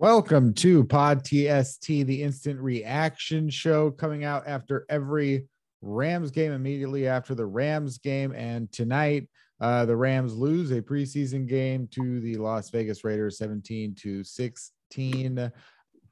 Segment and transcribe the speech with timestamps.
[0.00, 5.48] Welcome to Pod TST, the instant reaction show coming out after every
[5.82, 8.30] Rams game, immediately after the Rams game.
[8.30, 9.28] And tonight,
[9.60, 15.50] uh, the Rams lose a preseason game to the Las Vegas Raiders 17 to 16.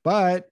[0.02, 0.48] But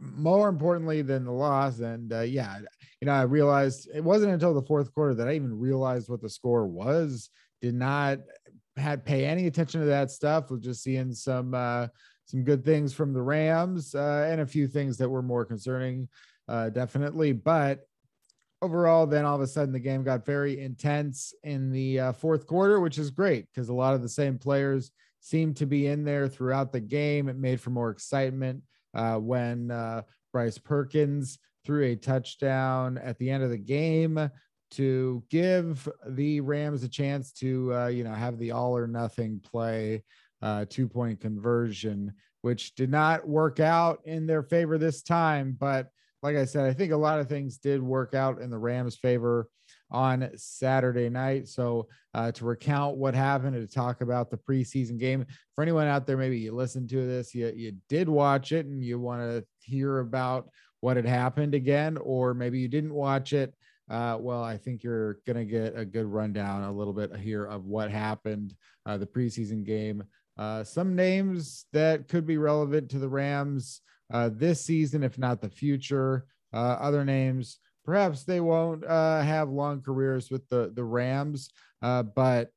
[0.00, 2.60] more importantly than the loss, and uh, yeah,
[3.02, 6.22] you know, I realized it wasn't until the fourth quarter that I even realized what
[6.22, 7.28] the score was.
[7.60, 8.20] Did not
[8.78, 10.50] had pay any attention to that stuff.
[10.50, 11.88] We're just seeing some uh,
[12.30, 16.08] some good things from the Rams uh, and a few things that were more concerning,
[16.48, 17.32] uh, definitely.
[17.32, 17.80] But
[18.62, 22.46] overall, then all of a sudden the game got very intense in the uh, fourth
[22.46, 26.04] quarter, which is great because a lot of the same players seemed to be in
[26.04, 27.28] there throughout the game.
[27.28, 28.62] It made for more excitement
[28.94, 34.30] uh, when uh, Bryce Perkins threw a touchdown at the end of the game
[34.72, 39.40] to give the Rams a chance to, uh, you know, have the all or nothing
[39.40, 40.04] play
[40.42, 42.12] uh, two point conversion,
[42.42, 45.56] which did not work out in their favor this time.
[45.58, 45.88] But
[46.22, 48.96] like I said, I think a lot of things did work out in the Rams'
[48.96, 49.48] favor
[49.90, 51.48] on Saturday night.
[51.48, 55.86] So uh, to recount what happened and to talk about the preseason game for anyone
[55.86, 59.22] out there, maybe you listened to this, you, you did watch it and you want
[59.22, 60.48] to hear about
[60.80, 63.54] what had happened again, or maybe you didn't watch it.
[63.90, 67.44] Uh, well, I think you're going to get a good rundown a little bit here
[67.44, 68.54] of what happened
[68.86, 70.04] uh, the preseason game
[70.38, 73.80] uh, some names that could be relevant to the Rams
[74.12, 76.26] uh, this season, if not the future.
[76.52, 81.50] Uh, other names, perhaps they won't uh, have long careers with the the Rams,
[81.82, 82.50] uh, but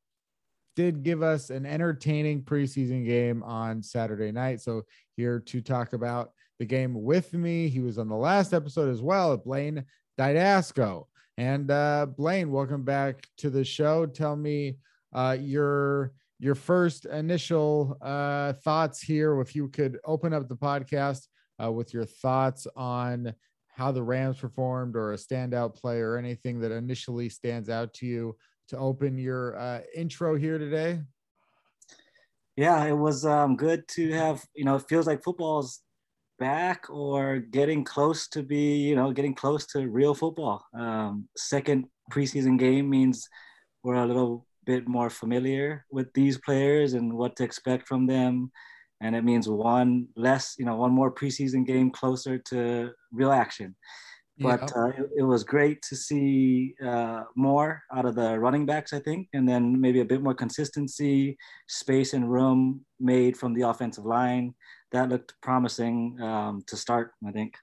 [0.76, 4.60] did give us an entertaining preseason game on Saturday night.
[4.60, 4.82] So
[5.16, 9.00] here to talk about the game with me, he was on the last episode as
[9.00, 9.36] well.
[9.36, 9.84] Blane
[10.18, 11.06] Dydasco.
[11.36, 14.06] And uh, Blane, welcome back to the show.
[14.06, 14.76] Tell me
[15.12, 16.12] uh, your
[16.44, 19.40] your first initial uh, thoughts here.
[19.40, 21.26] If you could open up the podcast
[21.62, 23.34] uh, with your thoughts on
[23.68, 28.06] how the Rams performed or a standout play or anything that initially stands out to
[28.06, 28.36] you
[28.68, 31.00] to open your uh, intro here today.
[32.56, 35.80] Yeah, it was um, good to have, you know, it feels like football's
[36.38, 40.62] back or getting close to be, you know, getting close to real football.
[40.78, 43.28] Um, second preseason game means
[43.82, 48.50] we're a little bit more familiar with these players and what to expect from them.
[49.00, 53.74] And it means one less, you know, one more preseason game closer to real action.
[54.38, 54.82] But yeah.
[54.82, 58.98] uh, it, it, was great to see uh, more out of the running backs, I
[58.98, 61.38] think, and then maybe a bit more consistency,
[61.68, 64.52] space and room made from the offensive line.
[64.90, 67.54] That looked promising um, to start, I think.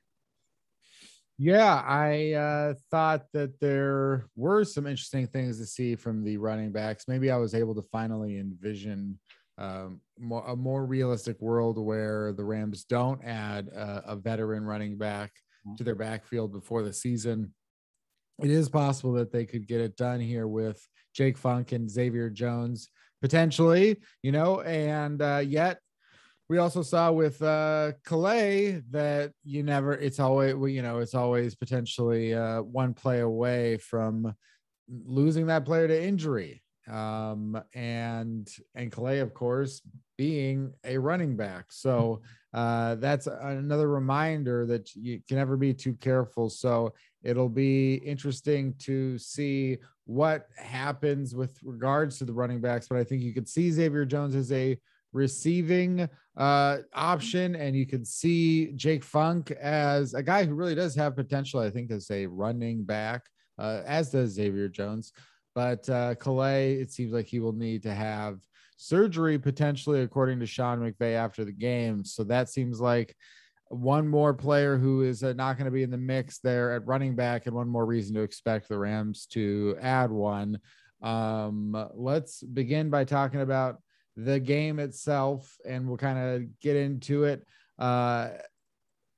[1.43, 6.71] Yeah, I uh, thought that there were some interesting things to see from the running
[6.71, 7.05] backs.
[7.07, 9.17] Maybe I was able to finally envision
[9.57, 14.99] um, more, a more realistic world where the Rams don't add a, a veteran running
[14.99, 15.31] back
[15.65, 15.77] mm-hmm.
[15.77, 17.55] to their backfield before the season.
[18.39, 20.79] It is possible that they could get it done here with
[21.15, 22.87] Jake Funk and Xavier Jones
[23.19, 25.79] potentially, you know, and uh, yet
[26.51, 31.55] we also saw with uh Calais that you never it's always you know it's always
[31.55, 34.35] potentially uh one play away from
[34.89, 36.61] losing that player to injury.
[36.91, 39.81] Um and and Calais of course
[40.17, 41.67] being a running back.
[41.69, 42.21] So
[42.53, 46.49] uh that's another reminder that you can never be too careful.
[46.49, 52.97] So it'll be interesting to see what happens with regards to the running backs but
[52.97, 54.77] I think you could see Xavier Jones as a
[55.13, 56.07] receiving
[56.37, 61.15] uh, option, and you can see Jake Funk as a guy who really does have
[61.15, 61.59] potential.
[61.59, 63.23] I think as a running back,
[63.59, 65.11] uh, as does Xavier Jones.
[65.53, 68.39] But uh, Calais, it seems like he will need to have
[68.77, 72.05] surgery potentially, according to Sean McVay after the game.
[72.05, 73.15] So that seems like
[73.67, 76.87] one more player who is uh, not going to be in the mix there at
[76.87, 80.59] running back, and one more reason to expect the Rams to add one.
[81.01, 83.81] Um, let's begin by talking about
[84.15, 87.45] the game itself, and we'll kind of get into it.
[87.79, 88.29] Uh,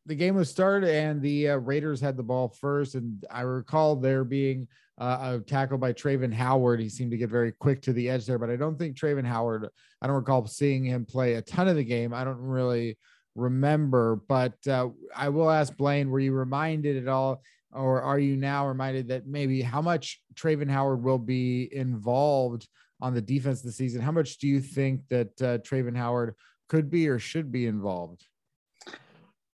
[0.06, 3.96] the game was started, and the uh, Raiders had the ball first, and I recall
[3.96, 4.68] there being
[4.98, 6.80] uh, a tackle by Travin Howard.
[6.80, 9.26] He seemed to get very quick to the edge there, but I don't think Travin
[9.26, 9.70] Howard.
[10.02, 12.14] I don't recall seeing him play a ton of the game.
[12.14, 12.98] I don't really
[13.36, 17.42] remember, but uh, I will ask Blane: Were you reminded at all,
[17.72, 22.68] or are you now reminded that maybe how much Travin Howard will be involved?
[23.04, 24.02] On the defense this season.
[24.02, 26.36] How much do you think that uh, Travin Howard
[26.70, 28.26] could be or should be involved?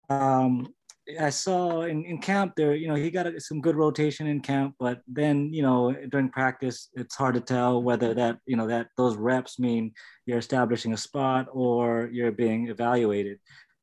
[0.08, 0.72] Um,
[1.18, 4.76] I saw in, in camp there, you know, he got some good rotation in camp,
[4.78, 8.86] but then, you know, during practice, it's hard to tell whether that, you know, that
[8.96, 9.92] those reps mean
[10.26, 13.38] you're establishing a spot or you're being evaluated.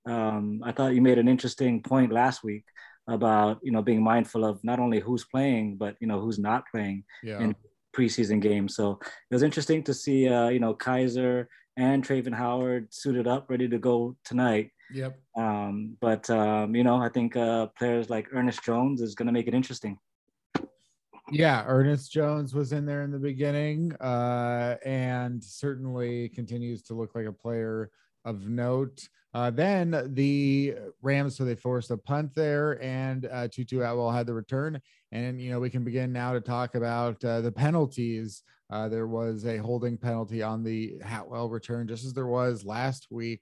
[0.08, 2.64] um, I thought you made an interesting point last week
[3.08, 6.64] about you know being mindful of not only who's playing but you know who's not
[6.72, 7.40] playing yeah.
[7.98, 8.68] Preseason game.
[8.68, 11.48] So it was interesting to see uh, you know Kaiser
[11.78, 14.72] and Travin Howard suited up, ready to go tonight.
[14.94, 15.20] Yep.
[15.36, 19.34] Um, but um, you know, I think uh, players like Ernest Jones is going to
[19.34, 19.98] make it interesting.
[21.30, 27.16] Yeah, Ernest Jones was in there in the beginning, uh, and certainly continues to look
[27.16, 27.92] like a player
[28.24, 29.08] of note.
[29.34, 34.26] Uh, then the Rams, so they forced a punt there, and uh, Tutu Atwell had
[34.26, 34.82] the return.
[35.12, 38.44] And you know, we can begin now to talk about uh, the penalties.
[38.70, 43.08] Uh, there was a holding penalty on the Atwell return, just as there was last
[43.10, 43.42] week,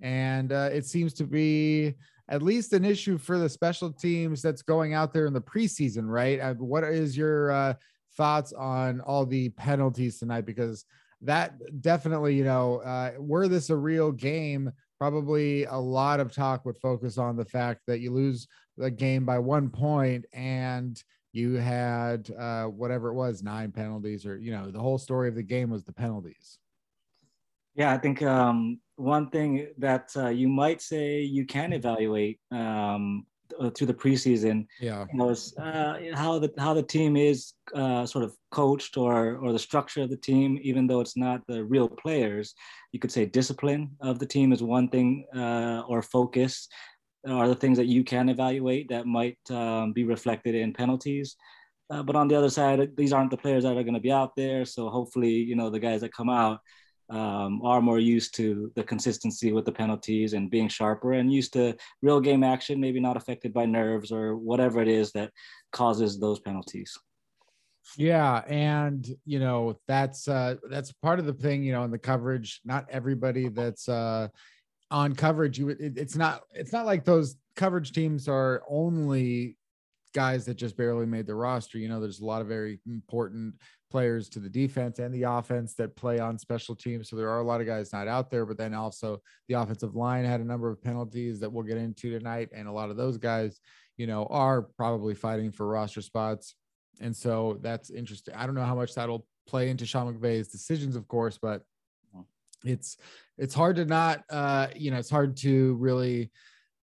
[0.00, 1.94] and uh, it seems to be
[2.28, 6.08] at least an issue for the special teams that's going out there in the preseason,
[6.08, 6.38] right?
[6.38, 7.74] Uh, what is your uh,
[8.16, 10.46] thoughts on all the penalties tonight?
[10.46, 10.84] Because
[11.22, 16.66] that definitely, you know, uh, were this a real game, probably a lot of talk
[16.66, 21.02] would focus on the fact that you lose the game by one point and
[21.32, 25.34] you had uh, whatever it was, nine penalties, or, you know, the whole story of
[25.34, 26.58] the game was the penalties.
[27.74, 33.24] Yeah, I think um, one thing that uh, you might say you can evaluate um,
[33.60, 38.06] uh, through the preseason, yeah, you know, uh, how the how the team is uh,
[38.06, 41.62] sort of coached or or the structure of the team, even though it's not the
[41.64, 42.54] real players.
[42.92, 46.68] You could say discipline of the team is one thing, uh, or focus
[47.28, 51.36] are the things that you can evaluate that might um, be reflected in penalties.
[51.90, 54.12] Uh, but on the other side, these aren't the players that are going to be
[54.12, 54.64] out there.
[54.64, 56.60] So hopefully, you know, the guys that come out
[57.10, 61.52] um, are more used to the consistency with the penalties and being sharper and used
[61.54, 65.32] to real game action, maybe not affected by nerves or whatever it is that
[65.72, 66.96] causes those penalties.
[67.96, 71.64] Yeah, and you know that's uh, that's part of the thing.
[71.64, 74.28] You know, in the coverage, not everybody that's uh,
[74.90, 79.56] on coverage, you it, it's not it's not like those coverage teams are only
[80.12, 81.78] guys that just barely made the roster.
[81.78, 83.54] You know, there's a lot of very important
[83.90, 87.08] players to the defense and the offense that play on special teams.
[87.10, 89.94] So there are a lot of guys not out there, but then also the offensive
[89.94, 92.48] line had a number of penalties that we'll get into tonight.
[92.52, 93.60] And a lot of those guys,
[93.96, 96.54] you know, are probably fighting for roster spots.
[97.00, 98.34] And so that's interesting.
[98.34, 101.62] I don't know how much that'll play into Sean McVay's decisions, of course, but
[102.64, 102.98] it's
[103.38, 106.30] it's hard to not uh you know it's hard to really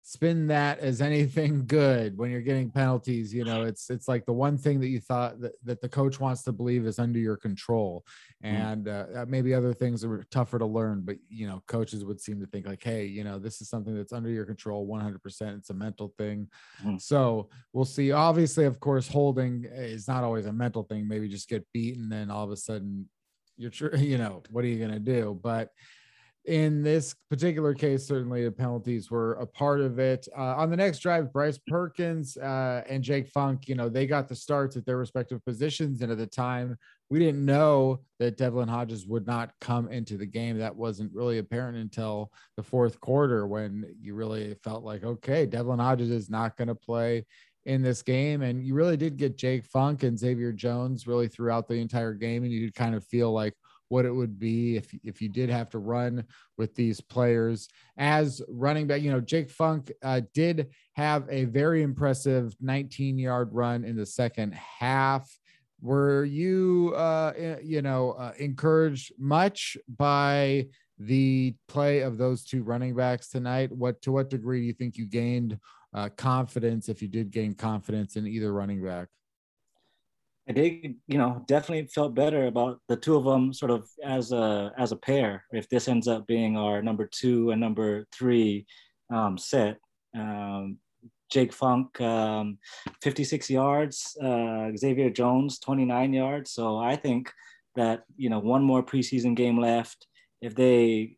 [0.06, 4.33] spin that as anything good when you're getting penalties you know it's it's like the
[4.33, 7.39] one thing that you thought that, that the coach wants to believe is under your
[7.39, 8.05] control.
[8.45, 8.56] Mm-hmm.
[8.56, 12.39] and uh, maybe other things are tougher to learn but you know coaches would seem
[12.41, 15.71] to think like hey you know this is something that's under your control 100% it's
[15.71, 16.49] a mental thing.
[16.83, 16.99] Mm-hmm.
[16.99, 18.12] so we'll see.
[18.12, 21.09] Obviously of course holding is not always a mental thing.
[21.09, 23.09] Maybe just get beaten then all of a sudden
[23.56, 25.39] you're you know what are you going to do?
[25.43, 25.71] But
[26.44, 30.29] in this particular case, certainly the penalties were a part of it.
[30.37, 34.29] Uh, on the next drive, Bryce Perkins uh, and Jake Funk, you know, they got
[34.29, 36.02] the starts at their respective positions.
[36.02, 36.76] And at the time,
[37.08, 40.58] we didn't know that Devlin Hodges would not come into the game.
[40.58, 45.79] That wasn't really apparent until the fourth quarter when you really felt like, okay, Devlin
[45.79, 47.25] Hodges is not going to play
[47.64, 48.43] in this game.
[48.43, 52.43] And you really did get Jake Funk and Xavier Jones really throughout the entire game.
[52.43, 53.55] And you kind of feel like,
[53.88, 56.25] what it would be if if you did have to run
[56.56, 59.02] with these players as running back.
[59.02, 64.06] You know, Jake Funk uh, did have a very impressive 19 yard run in the
[64.06, 65.31] second half.
[65.81, 72.62] Were you, uh, eh, you know, uh, encouraged much by the play of those two
[72.62, 73.70] running backs tonight?
[73.70, 75.58] What to what degree do you think you gained
[75.93, 79.08] uh, confidence if you did gain confidence in either running back?
[80.48, 84.31] I did, you know, definitely felt better about the two of them sort of as
[84.31, 85.44] a as a pair.
[85.53, 88.67] If this ends up being our number two and number three
[89.10, 89.79] um, set,
[90.15, 90.79] um,
[91.31, 92.58] Jake Funk, um,
[93.03, 96.53] 56 yards, uh, Xavier Jones, 29 yards.
[96.53, 97.32] So I think
[97.74, 100.06] that you know one more preseason game left.
[100.43, 101.17] If they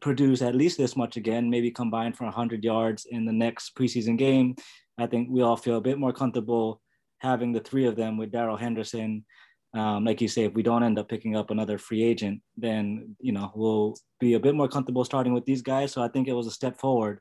[0.00, 4.16] produce at least this much again, maybe combined for 100 yards in the next preseason
[4.16, 4.54] game,
[4.96, 6.80] I think we all feel a bit more comfortable
[7.20, 9.24] having the three of them with Darrell Henderson,
[9.72, 13.14] um, like you say, if we don't end up picking up another free agent, then
[13.20, 15.92] you know we'll be a bit more comfortable starting with these guys.
[15.92, 17.20] So I think it was a step forward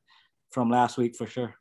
[0.50, 1.54] from last week for sure.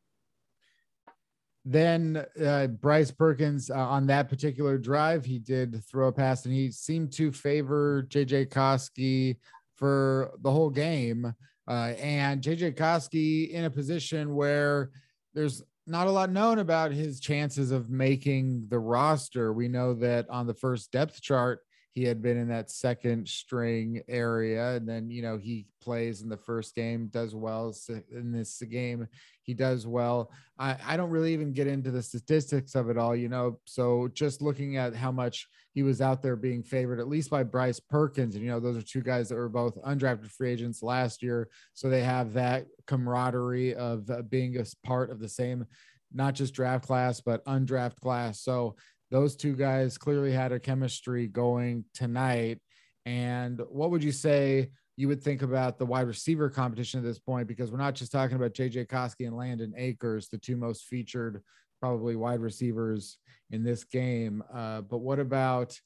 [1.64, 6.54] Then uh, Bryce Perkins uh, on that particular drive, he did throw a pass and
[6.54, 9.36] he seemed to favor JJ Koski
[9.76, 11.34] for the whole game.
[11.68, 14.90] Uh, and JJ Koski in a position where
[15.34, 19.52] there's not a lot known about his chances of making the roster.
[19.52, 21.60] We know that on the first depth chart,
[21.92, 26.28] he had been in that second string area and then you know he plays in
[26.28, 27.74] the first game does well
[28.12, 29.06] in this game
[29.42, 30.30] he does well.
[30.58, 34.08] I, I don't really even get into the statistics of it all you know so
[34.12, 37.80] just looking at how much he was out there being favored at least by bryce
[37.80, 41.22] perkins and you know those are two guys that were both undrafted free agents last
[41.22, 45.66] year so they have that camaraderie of uh, being a part of the same
[46.12, 48.40] not just draft class but undraft class.
[48.40, 48.76] So
[49.10, 52.58] those two guys clearly had a chemistry going tonight.
[53.06, 57.18] And what would you say you would think about the wide receiver competition at this
[57.18, 57.48] point?
[57.48, 61.42] Because we're not just talking about JJ Koski and Landen Akers, the two most featured
[61.80, 63.18] probably wide receivers
[63.50, 64.42] in this game.
[64.52, 65.78] Uh, but what about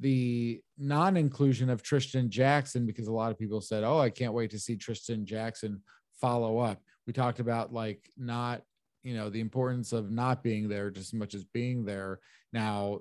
[0.00, 2.86] the non-inclusion of Trishton Jackson?
[2.86, 5.82] Because a lot of people said, "Oh, I can't wait to see Trishton Jackson
[6.20, 8.62] follow up." We talked about like not
[9.02, 12.18] you know the importance of not being there just as much as being there
[12.54, 13.00] now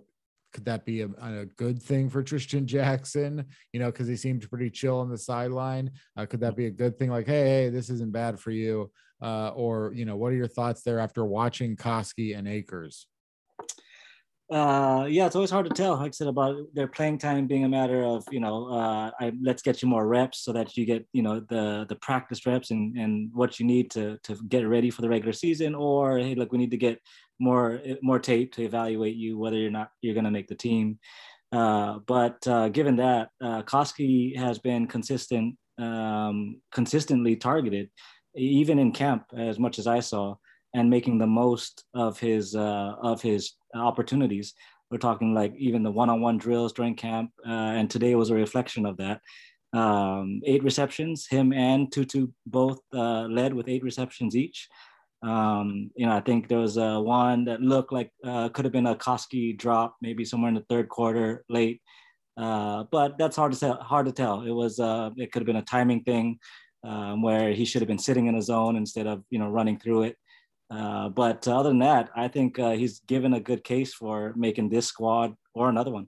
[0.54, 3.46] could that be a, a good thing for Trishton Jackson?
[3.74, 5.92] You know, because he seemed pretty chill on the sideline.
[6.16, 7.10] Uh, could that be a good thing?
[7.10, 8.92] Like, hey, hey, this isn't bad for you.
[9.22, 13.08] Uh, or you know, what are your thoughts there after watching Koski and Akers?
[14.52, 15.96] Uh, yeah, it's always hard to tell.
[15.96, 19.32] Like I said about their playing time being a matter of you know, uh, I,
[19.42, 22.72] let's get you more reps so that you get you know the the practice reps
[22.72, 25.76] and and what you need to to get ready for the regular season.
[25.76, 27.00] Or hey, look, we need to get
[27.40, 31.00] more more tape to evaluate you whether you're not you're going to make the team.
[31.52, 37.92] Uh, but uh, given that, uh, Koski has been consistent, um, consistently targeted,
[38.36, 40.36] even in camp as much as I saw
[40.74, 44.54] and making the most of his uh, of his opportunities.
[44.92, 48.86] We're talking like even the one-on-one drills during camp, uh, and today was a reflection
[48.86, 49.22] of that.
[49.74, 54.70] Um, eight receptions, him and Tutu both uh, led with eight receptions each.
[55.24, 58.74] Um, you know, I think there was uh, one that looked like uh, could have
[58.74, 61.82] been a Koski drop, maybe somewhere in the third quarter, late.
[62.36, 63.76] Uh, but that's hard to tell.
[63.76, 64.42] Hard to tell.
[64.42, 64.80] It was.
[64.80, 66.40] Uh, it could have been a timing thing,
[66.84, 69.80] um, where he should have been sitting in a zone instead of you know running
[69.80, 70.18] through it.
[70.74, 74.70] Uh, but other than that, I think uh, he's given a good case for making
[74.70, 76.08] this squad or another one.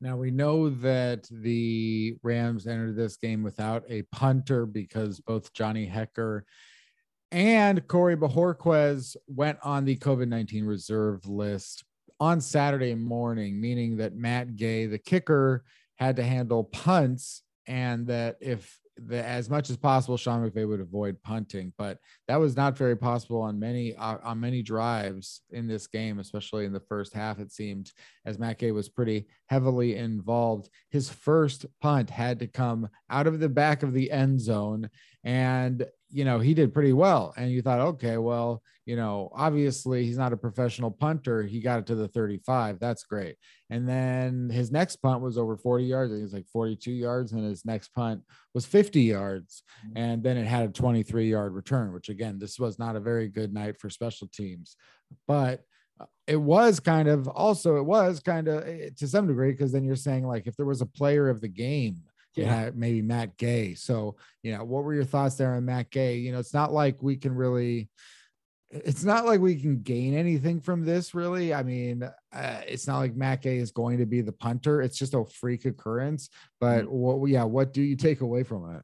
[0.00, 5.88] Now we know that the Rams entered this game without a punter because both Johnny
[5.88, 6.42] Hekker
[7.32, 11.82] and Corey Bojorquez went on the COVID 19 reserve list
[12.20, 15.64] on Saturday morning, meaning that Matt Gay, the kicker,
[15.96, 20.80] had to handle punts, and that if the, as much as possible, Sean McVay would
[20.80, 25.66] avoid punting, but that was not very possible on many uh, on many drives in
[25.66, 27.38] this game, especially in the first half.
[27.38, 27.90] It seemed
[28.26, 30.68] as Matt Gay was pretty heavily involved.
[30.90, 34.90] His first punt had to come out of the back of the end zone,
[35.24, 37.32] and you know, he did pretty well.
[37.36, 41.42] And you thought, okay, well, you know, obviously he's not a professional punter.
[41.42, 42.78] He got it to the 35.
[42.78, 43.36] That's great.
[43.70, 46.12] And then his next punt was over 40 yards.
[46.12, 47.32] I think it was like 42 yards.
[47.32, 49.62] And his next punt was 50 yards.
[49.86, 49.98] Mm-hmm.
[49.98, 53.28] And then it had a 23 yard return, which again, this was not a very
[53.28, 54.76] good night for special teams.
[55.26, 55.64] But
[55.98, 59.72] uh, it was kind of also, it was kind of eh, to some degree, because
[59.72, 62.02] then you're saying, like, if there was a player of the game,
[62.34, 62.70] yeah.
[62.74, 63.74] maybe Matt Gay.
[63.74, 66.16] So, you know, what were your thoughts there on Matt Gay?
[66.16, 67.88] You know, it's not like we can really,
[68.70, 71.52] it's not like we can gain anything from this, really.
[71.52, 74.80] I mean, uh, it's not like Matt Gay is going to be the punter.
[74.80, 76.30] It's just a freak occurrence.
[76.60, 76.94] But mm-hmm.
[76.94, 78.82] what, yeah, what do you take away from it?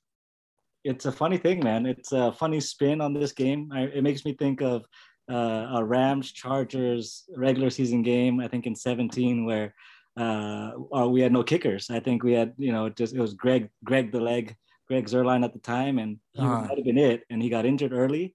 [0.85, 1.87] It's a funny thing, man.
[1.87, 3.71] It's a funny spin on this game.
[3.73, 4.87] I, it makes me think of
[5.31, 9.75] uh, a Rams Chargers regular season game, I think in 17, where
[10.19, 11.91] uh, or we had no kickers.
[11.91, 14.57] I think we had, you know, just it was Greg, Greg the leg,
[14.89, 16.63] Greg Zuerlein at the time, and he uh-huh.
[16.63, 18.35] might have been it, and he got injured early.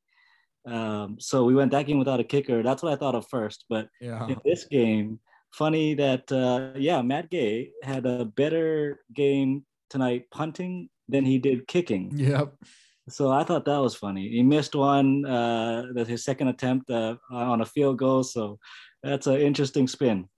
[0.65, 2.63] Um, so we went that game without a kicker.
[2.63, 3.65] That's what I thought of first.
[3.69, 4.25] But yeah.
[4.27, 5.19] in this game,
[5.51, 11.67] funny that uh, yeah, Matt Gay had a better game tonight punting than he did
[11.67, 12.11] kicking.
[12.15, 12.53] Yep.
[13.09, 14.29] So I thought that was funny.
[14.29, 18.23] He missed one, uh, his second attempt uh, on a field goal.
[18.23, 18.59] So
[19.03, 20.29] that's an interesting spin.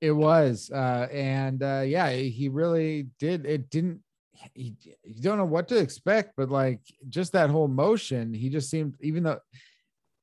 [0.00, 3.44] It was, uh, and uh, yeah, he really did.
[3.44, 4.00] It didn't.
[4.54, 6.80] He, you don't know what to expect, but like
[7.10, 8.94] just that whole motion, he just seemed.
[9.02, 9.38] Even though,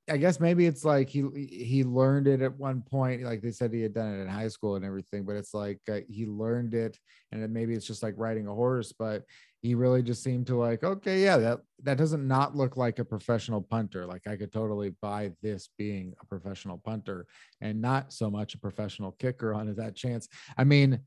[0.10, 3.22] I guess maybe it's like he he learned it at one point.
[3.22, 5.79] Like they said, he had done it in high school and everything, but it's like
[5.91, 6.98] uh, he learned it,
[7.31, 8.93] and maybe it's just like riding a horse.
[8.98, 9.25] But
[9.62, 13.06] he really just seemed to like, okay, yeah, that that doesn't not look like a
[13.06, 14.06] professional punter.
[14.06, 17.26] Like I could totally buy this being a professional punter
[17.62, 20.28] and not so much a professional kicker on that chance.
[20.58, 21.00] I mean,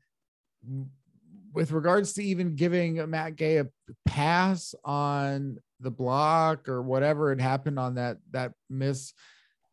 [1.53, 3.67] with regards to even giving Matt Gay a
[4.05, 9.13] pass on the block or whatever had happened on that that miss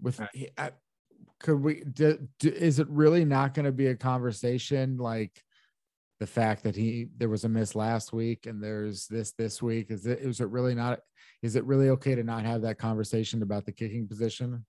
[0.01, 0.21] with
[1.41, 5.43] could we do, do, is it really not going to be a conversation like
[6.21, 9.91] the fact that he there was a miss last week and there's this this week.
[9.91, 11.01] Is it is it really not
[11.43, 14.65] is it really okay to not have that conversation about the kicking position?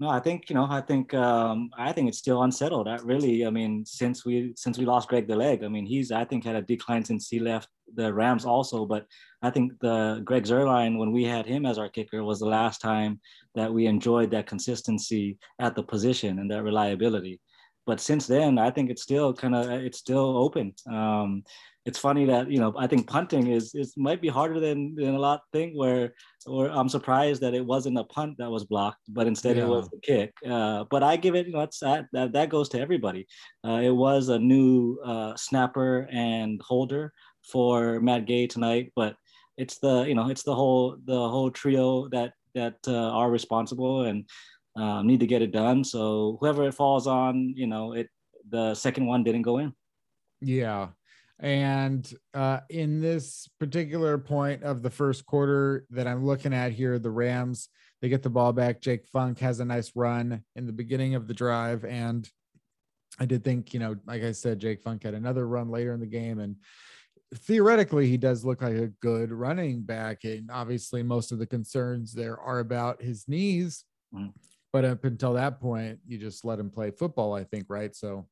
[0.00, 2.88] No i think you know i think um i think it's still unsettled.
[2.88, 6.10] I really i mean since we since we lost greg the leg i mean he's
[6.10, 8.86] i think had a decline since he left the rams also.
[8.86, 9.06] But
[9.42, 12.80] i think the greg zuerlein when we had him as our kicker was the last
[12.80, 13.20] time
[13.54, 17.38] that we enjoyed that consistency at the position and that reliability
[17.86, 20.74] but since then, I think it's still kind of it's still open.
[20.90, 21.44] Um,
[21.84, 25.14] it's funny that you know I think punting is is might be harder than than
[25.14, 26.14] a lot thing Where
[26.46, 29.64] or I'm surprised that it wasn't a punt that was blocked, but instead yeah.
[29.64, 30.32] it was a kick.
[30.48, 33.26] Uh, but I give it you know that's that that, that goes to everybody.
[33.66, 37.12] Uh, it was a new uh, snapper and holder
[37.42, 39.16] for Matt Gay tonight, but
[39.58, 44.02] it's the you know it's the whole the whole trio that that uh, are responsible
[44.02, 44.24] and
[44.76, 45.84] um, need to get it done.
[45.84, 48.08] So whoever it falls on, you know, it
[48.48, 49.72] the second one didn't go in.
[50.40, 50.88] Yeah.
[51.40, 56.98] And uh, in this particular point of the first quarter that I'm looking at here,
[56.98, 57.68] the Rams,
[58.00, 58.80] they get the ball back.
[58.80, 61.84] Jake Funk has a nice run in the beginning of the drive.
[61.84, 62.28] And
[63.18, 66.00] I did think, you know, like I said, Jake Funk had another run later in
[66.00, 66.38] the game.
[66.38, 66.56] And
[67.34, 70.24] theoretically, he does look like a good running back.
[70.24, 73.84] And obviously, most of the concerns there are about his knees.
[74.14, 74.28] Mm-hmm.
[74.74, 77.94] But up until that point, you just let him play football, I think, right?
[77.94, 78.26] So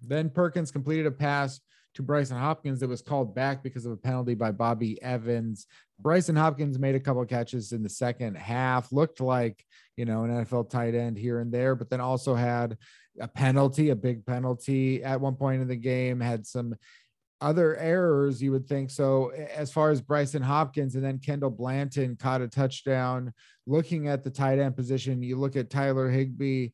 [0.00, 1.60] then Perkins completed a pass
[1.94, 5.66] to Brycen Hopkins that was called back because of a penalty by Bobby Evans.
[6.00, 9.64] Brycen Hopkins made a couple catches in the second half, looked like,
[9.96, 12.78] you know, an NFL tight end here and there, but then also had
[13.20, 16.76] a penalty, a big penalty at one point in the game, had some
[17.42, 18.90] other errors, you would think.
[18.90, 23.32] So, as far as Brycen Hopkins and then Kendall Blanton caught a touchdown.
[23.66, 26.70] Looking at the tight end position, you look at Tyler Higbee,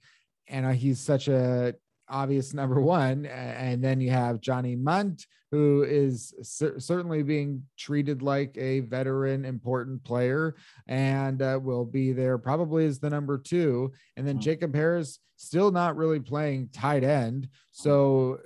[0.46, 1.74] and uh, he's such a
[2.08, 3.26] obvious number one.
[3.26, 9.44] And then you have Johnny Mundt who is cer- certainly being treated like a veteran,
[9.44, 10.54] important player,
[10.86, 13.92] and uh, will be there probably as the number two.
[14.16, 14.42] And then mm-hmm.
[14.42, 17.48] Jacob Harris still not really playing tight end.
[17.70, 18.38] So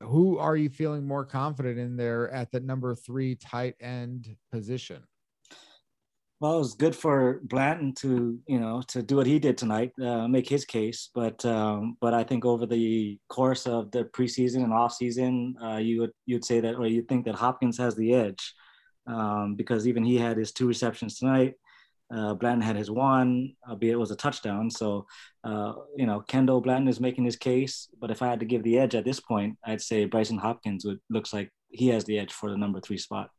[0.00, 5.02] who are you feeling more confident in there at the number three tight end position?
[6.40, 9.92] Well, it was good for Blanton to you know to do what he did tonight,
[10.00, 11.10] uh, make his case.
[11.12, 15.78] But um, but I think over the course of the preseason and off season, uh,
[15.78, 18.54] you would you'd say that or you think that Hopkins has the edge
[19.08, 21.54] um, because even he had his two receptions tonight.
[22.14, 24.70] Uh, Blanton had his one, albeit it was a touchdown.
[24.70, 25.06] So,
[25.44, 27.88] uh, you know, Kendall Blanton is making his case.
[28.00, 30.84] But if I had to give the edge at this point, I'd say Brycen Hopkins
[30.84, 33.30] would looks like he has the edge for the number three spot.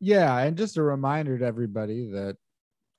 [0.00, 2.36] Yeah, and just a reminder to everybody that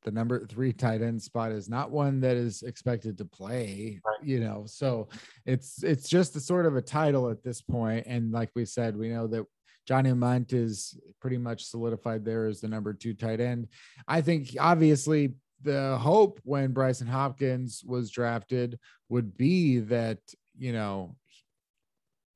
[0.03, 3.99] the number three tight end spot is not one that is expected to play.
[4.05, 4.27] Right.
[4.27, 5.09] You know, so
[5.45, 8.05] it's it's just a sort of a title at this point.
[8.07, 9.45] And like we said, we know that
[9.91, 13.67] Johnny Mundt is pretty much solidified there as the number two tight end.
[14.07, 20.19] I think obviously the hope when Brycen Hopkins was drafted would be that,
[20.57, 21.17] you know,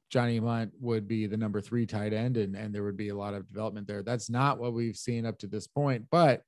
[0.09, 3.15] Johnny Mundt would be the number three tight end and, and there would be a
[3.15, 4.03] lot of development there.
[4.03, 6.41] That's not what we've seen up to this point, but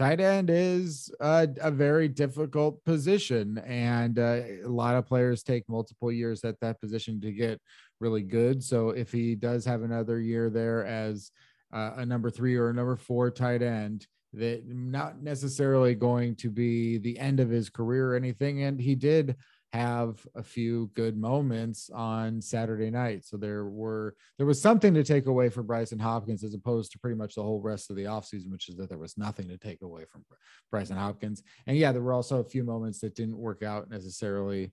[0.00, 5.62] tight end is a, a very difficult position and uh, a lot of players take
[5.68, 7.60] multiple years at that position to get
[8.00, 8.64] really good.
[8.64, 11.30] So if he does have another year there as
[11.70, 16.48] uh, a number three or a number four tight end, that not necessarily going to
[16.48, 18.62] be the end of his career or anything.
[18.62, 19.36] And he did
[19.72, 23.24] have a few good moments on Saturday night.
[23.24, 26.98] So there were there was something to take away from Brycen Hopkins as opposed to
[26.98, 29.58] pretty much the whole rest of the offseason, which is that there was nothing to
[29.58, 30.24] take away from
[30.72, 31.42] Brycen Hopkins.
[31.66, 34.72] And yeah, there were also a few moments that didn't work out necessarily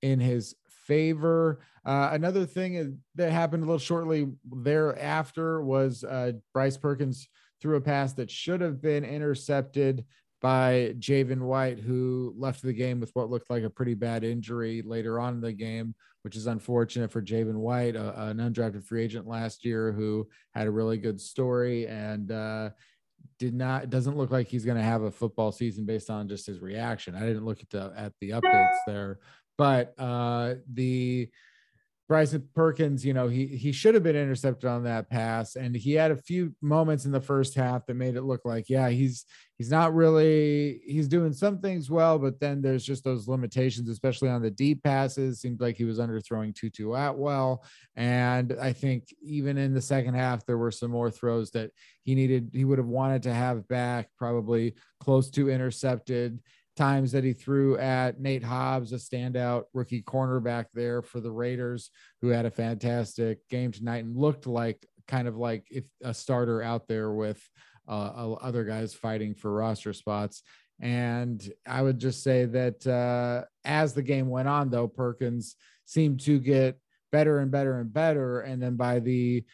[0.00, 1.60] in his favor.
[1.84, 7.28] Uh, another thing that happened a little shortly thereafter was uh, Bryce Perkins
[7.60, 10.04] threw a pass that should have been intercepted
[10.40, 14.82] by Javin White, who left the game with what looked like a pretty bad injury
[14.82, 19.02] later on in the game, which is unfortunate for Javin White, a, an undrafted free
[19.02, 22.70] agent last year who had a really good story and uh,
[23.38, 26.46] did not doesn't look like he's going to have a football season based on just
[26.46, 27.14] his reaction.
[27.14, 29.18] I didn't look at the at the updates there,
[29.56, 31.28] but uh, the
[32.10, 35.92] Brycen Perkins, you know, he he should have been intercepted on that pass, and he
[35.92, 39.26] had a few moments in the first half that made it look like, yeah, he's
[39.58, 44.30] he's not really he's doing some things well, but then there's just those limitations, especially
[44.30, 45.40] on the deep passes.
[45.40, 47.62] Seemed like he was underthrowing Tutu Atwell,
[47.94, 51.72] and I think even in the second half there were some more throws that
[52.04, 56.38] he needed he would have wanted to have back, probably close to intercepted
[56.78, 61.90] times that he threw at Nate Hobbs, a standout rookie cornerback there for the Raiders,
[62.22, 66.62] who had a fantastic game tonight and looked like kind of like if a starter
[66.62, 67.42] out there with
[67.88, 70.42] uh, other guys fighting for roster spots.
[70.80, 76.20] And I would just say that uh, as the game went on, though, Perkins seemed
[76.20, 76.78] to get
[77.10, 78.40] better and better and better.
[78.40, 79.44] And then by the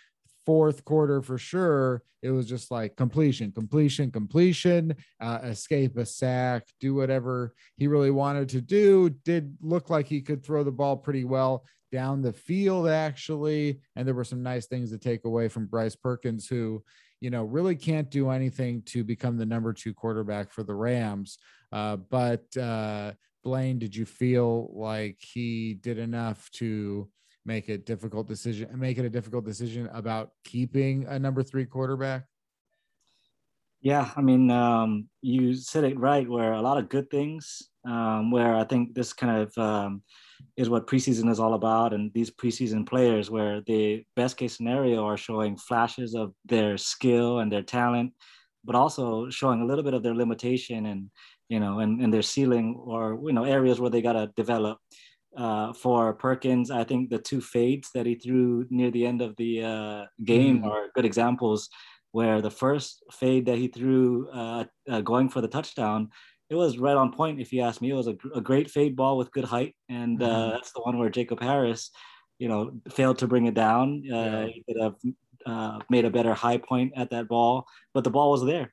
[0.47, 6.67] fourth quarter for sure, it was just like completion, completion, completion, uh, escape a sack,
[6.81, 9.11] do whatever he really wanted to do.
[9.25, 13.81] Did look like he could throw the ball pretty well down the field, actually.
[13.95, 16.83] And there were some nice things to take away from Bryce Perkins, who,
[17.21, 21.39] you know, really can't do anything to become the number two quarterback for the Rams.
[21.73, 27.09] Uh, but uh, Blane, did you feel like he did enough to?
[27.45, 31.65] Make a difficult decision and make it a difficult decision about keeping a number three
[31.65, 32.25] quarterback?
[33.81, 36.27] Yeah, I mean, um, you said it right.
[36.27, 37.63] Where a lot of good things.
[37.87, 40.03] Um, where I think this kind of um,
[40.57, 45.05] is what preseason is all about, and these preseason players, where the best case scenario
[45.05, 48.15] are showing flashes of their skill and their talent,
[48.65, 51.11] but also showing a little bit of their limitation and
[51.51, 54.79] you know, and, and their ceiling or you know areas where they gotta develop
[55.37, 56.71] uh, for Perkins.
[56.71, 60.63] I think the two fades that he threw near the end of the uh, game
[60.63, 60.71] mm.
[60.71, 61.69] are good examples.
[62.13, 66.11] Where the first fade that he threw, uh, uh, going for the touchdown,
[66.49, 67.41] it was right on point.
[67.41, 70.21] If you ask me, it was a, a great fade ball with good height, and
[70.21, 70.53] mm.
[70.53, 71.91] that's the one where Jacob Harris,
[72.39, 74.05] you know, failed to bring it down.
[74.09, 74.47] Uh, yeah.
[74.47, 78.45] He could have made a better high point at that ball, but the ball was
[78.45, 78.73] there.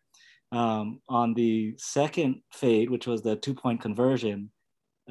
[0.52, 4.52] Um, on the second fade, which was the two point conversion,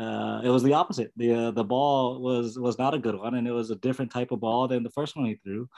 [0.00, 1.12] uh, it was the opposite.
[1.16, 4.10] The uh, the ball was was not a good one, and it was a different
[4.10, 5.68] type of ball than the first one he threw.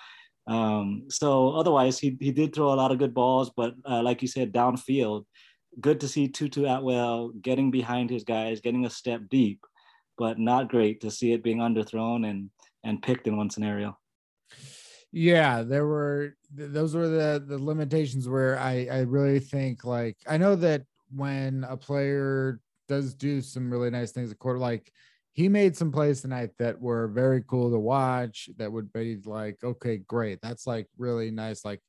[0.47, 4.23] Um, so otherwise, he he did throw a lot of good balls, but uh, like
[4.23, 5.25] you said, downfield,
[5.81, 9.61] good to see Tutu Atwell getting behind his guys, getting a step deep,
[10.17, 12.51] but not great to see it being underthrown and
[12.85, 13.99] and picked in one scenario.
[15.11, 20.37] Yeah, there were those were the the limitations where I I really think like I
[20.39, 22.61] know that when a player
[22.93, 24.59] does do some really nice things at quarter.
[24.59, 24.93] Like
[25.33, 28.51] he made some plays tonight that were very cool to watch.
[28.59, 30.41] That would be like, okay, great.
[30.43, 31.65] That's like really nice.
[31.65, 31.81] Like,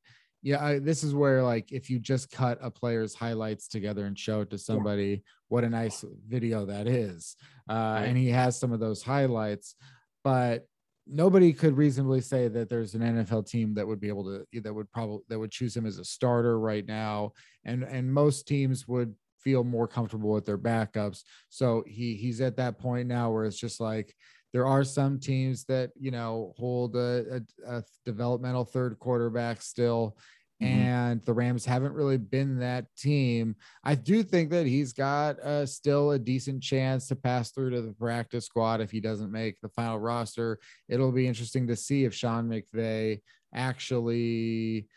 [0.42, 4.18] yeah, I, this is where like if you just cut a player's highlights together and
[4.18, 5.32] show it to somebody, yeah.
[5.50, 7.36] what a nice video that is.
[7.70, 8.04] Uh, right.
[8.06, 9.76] And he has some of those highlights,
[10.24, 10.66] but
[11.06, 14.74] nobody could reasonably say that there's an NFL team that would be able to that
[14.74, 17.34] would probably that would choose him as a starter right now
[17.66, 21.24] and and most teams would feel more comfortable with their backups.
[21.50, 24.14] So he he's at that point now where it's just like
[24.54, 30.18] there are some teams that you know hold a, a, a developmental third quarterback still.
[30.62, 30.80] Mm-hmm.
[30.80, 33.56] And the Rams haven't really been that team.
[33.84, 37.82] I do think that he's got uh, still a decent chance to pass through to
[37.82, 40.60] the practice squad if he doesn't make the final roster.
[40.88, 43.22] It'll be interesting to see if Sean McVay
[43.54, 44.88] actually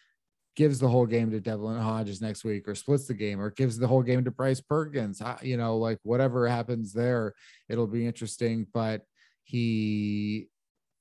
[0.56, 3.78] gives the whole game to Devlin Hodges next week or splits the game or gives
[3.78, 5.22] the whole game to Bryce Perkins.
[5.42, 7.34] You know, like whatever happens there,
[7.68, 8.66] it'll be interesting.
[8.72, 9.02] But
[9.44, 10.48] he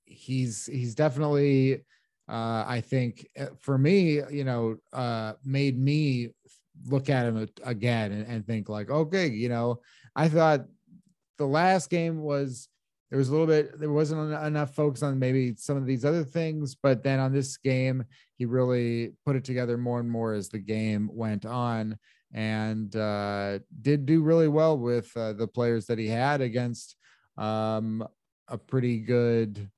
[0.04, 1.84] he's he's definitely
[2.28, 6.30] uh I think uh, for me, you know, uh made me
[6.86, 9.80] look at him again and, and think like, okay, you know,
[10.14, 10.66] I thought
[11.38, 12.68] the last game was
[13.10, 16.24] there was a little bit there wasn't enough focus on maybe some of these other
[16.24, 18.04] things but then on this game
[18.36, 21.98] he really put it together more and more as the game went on
[22.32, 26.96] and uh, did do really well with uh, the players that he had against
[27.38, 28.06] um,
[28.48, 29.70] a pretty good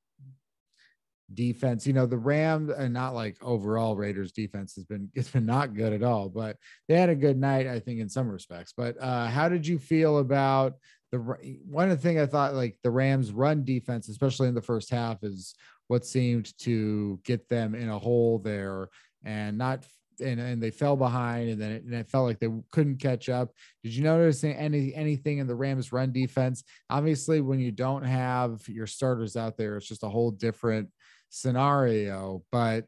[1.34, 1.86] defense.
[1.86, 5.74] You know, the Rams and not like overall Raiders defense has been it's been not
[5.74, 6.56] good at all, but
[6.88, 8.72] they had a good night, I think, in some respects.
[8.76, 10.74] But uh, how did you feel about
[11.10, 11.18] the
[11.66, 15.54] one things I thought like the Rams run defense, especially in the first half, is
[15.88, 18.88] what seemed to get them in a hole there
[19.24, 19.84] and not
[20.20, 23.28] and, and they fell behind and then it, and it felt like they couldn't catch
[23.28, 23.52] up.
[23.82, 26.64] Did you notice any anything in the Rams run defense?
[26.90, 30.88] Obviously, when you don't have your starters out there, it's just a whole different
[31.30, 32.42] scenario.
[32.50, 32.86] But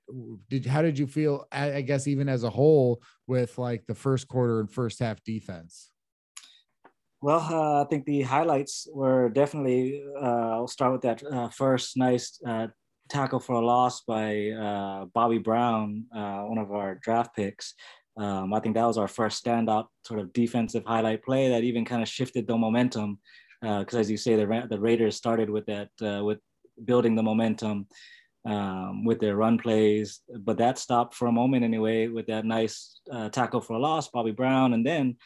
[0.48, 1.46] did how did you feel?
[1.52, 5.90] I guess even as a whole with like the first quarter and first half defense.
[7.22, 10.02] Well, uh, I think the highlights were definitely.
[10.18, 12.68] Uh, I'll start with that uh, first nice uh,
[13.10, 17.74] tackle for a loss by uh, Bobby Brown, uh, one of our draft picks.
[18.16, 21.84] Um, I think that was our first standout sort of defensive highlight play that even
[21.84, 23.18] kind of shifted the momentum.
[23.60, 26.38] Because as you say, the the Raiders started with that with
[26.84, 27.86] building the momentum
[28.46, 33.00] um, with their run plays, but that stopped for a moment anyway with that nice
[33.32, 35.16] tackle for a loss, Bobby Brown, and then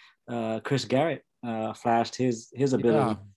[0.65, 3.34] Chris Garrett uh, flashed his his ability, yeah.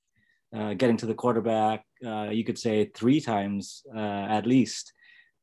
[0.55, 1.83] Uh, getting to the quarterback.
[2.05, 4.93] Uh, you could say three times uh, at least.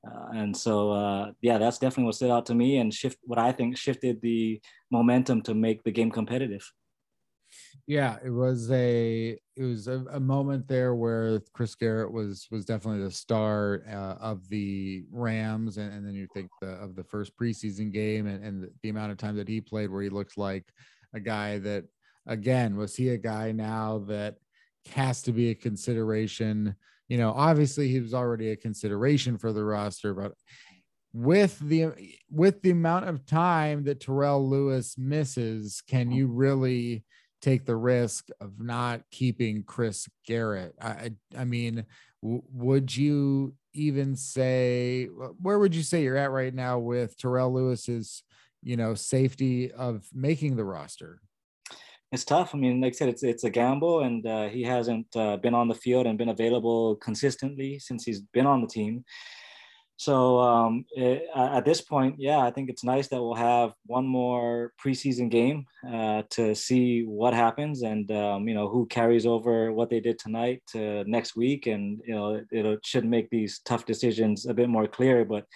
[0.07, 3.39] Uh, and so, uh, yeah, that's definitely what stood out to me and shift what
[3.39, 6.71] I think shifted the momentum to make the game competitive.
[7.87, 12.65] Yeah, it was a it was a, a moment there where Chris Garrett was was
[12.65, 13.83] definitely the star
[14.21, 18.45] of the Rams, and, and, then you think the, of the first preseason game and,
[18.45, 20.65] and the amount of time that he played, where he looked like
[21.15, 21.85] a guy that
[22.27, 24.37] again was he a guy now that
[24.89, 26.77] has to be a consideration
[27.09, 30.33] you know, obviously he was already a consideration for the roster, but
[31.13, 31.93] with the
[32.31, 36.17] with the amount of time that Terrell Lewis misses, can mm-hmm.
[36.17, 37.05] you really
[37.41, 40.75] take the risk of not keeping Chris Garrett?
[40.81, 41.85] I I mean,
[42.23, 45.07] w- would you even say
[45.41, 48.23] where would you say you're at right now with Terrell Lewis's,
[48.63, 51.21] you know, safety of making the roster?
[52.15, 52.55] It's tough.
[52.55, 55.55] I mean, like I said, it's it's a gamble, and uh, he hasn't uh, been
[55.55, 59.05] on the field and been available consistently since he's been on the team.
[59.97, 64.07] So um, it, at this point, yeah, I think it's nice that we'll have one
[64.07, 69.73] more preseason game uh, to see what happens, and um, you know who carries over
[69.73, 73.87] what they did tonight to next week, and you know it should make these tough
[73.87, 75.25] decisions a bit more clear.
[75.25, 75.47] But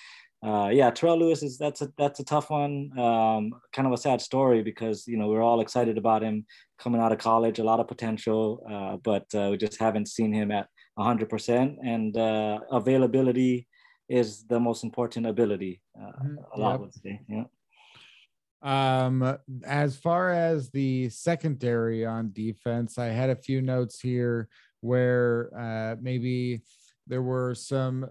[0.45, 2.97] uh, yeah, Terrell Lewis is that's a that's a tough one.
[2.97, 6.47] Um, kind of a sad story because you know we're all excited about him
[6.79, 10.33] coming out of college, a lot of potential, uh, but uh, we just haven't seen
[10.33, 11.77] him at 100%.
[11.85, 13.67] And uh, availability
[14.09, 15.81] is the most important ability.
[16.01, 16.37] Uh, mm-hmm.
[16.55, 16.81] a lot yep.
[16.81, 17.45] would say, yeah.
[18.61, 24.49] Um, as far as the secondary on defense, I had a few notes here
[24.81, 26.63] where uh, maybe
[27.07, 28.07] there were some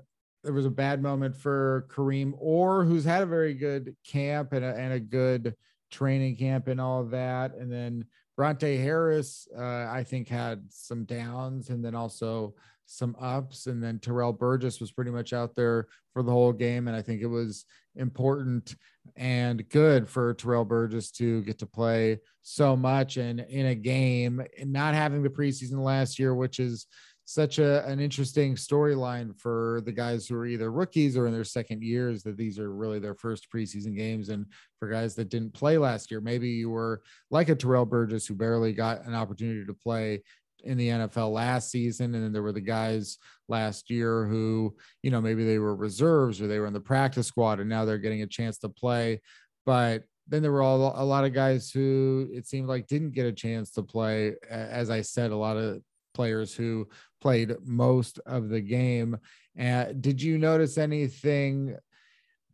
[0.48, 4.64] there was a bad moment for Kareem Orr, who's had a very good camp and
[4.64, 5.54] a, and a good
[5.92, 7.54] training camp and all of that.
[7.56, 8.06] And then
[8.38, 12.56] Bronte Harris, uh, I think, had some downs and then also
[12.86, 13.68] some ups.
[13.68, 16.88] And then Terrell Burgess was pretty much out there for the whole game.
[16.88, 17.66] And I think it was
[17.98, 18.74] important
[19.18, 24.42] and good for Terrell Burgess to get to play so much and in a game
[24.58, 26.88] and not having the preseason last year, which is
[27.30, 31.44] such a, an interesting storyline for the guys who are either rookies or in their
[31.44, 34.46] second years that these are really their first preseason games and
[34.80, 38.34] for guys that didn't play last year maybe you were like a terrell burgess who
[38.34, 40.24] barely got an opportunity to play
[40.64, 42.16] in the NFL last season.
[42.16, 46.42] And then there were the guys last year who, you know, maybe they were reserves
[46.42, 49.22] or they were in the practice squad and now they're getting a chance to play.
[49.66, 53.28] But then there were all, a lot of guys who it seemed like didn't get
[53.28, 54.34] a chance to play.
[54.50, 55.82] As I said, a lot of
[56.18, 56.88] players who
[57.22, 59.18] played most of the game.
[59.60, 61.76] Uh, did you notice anything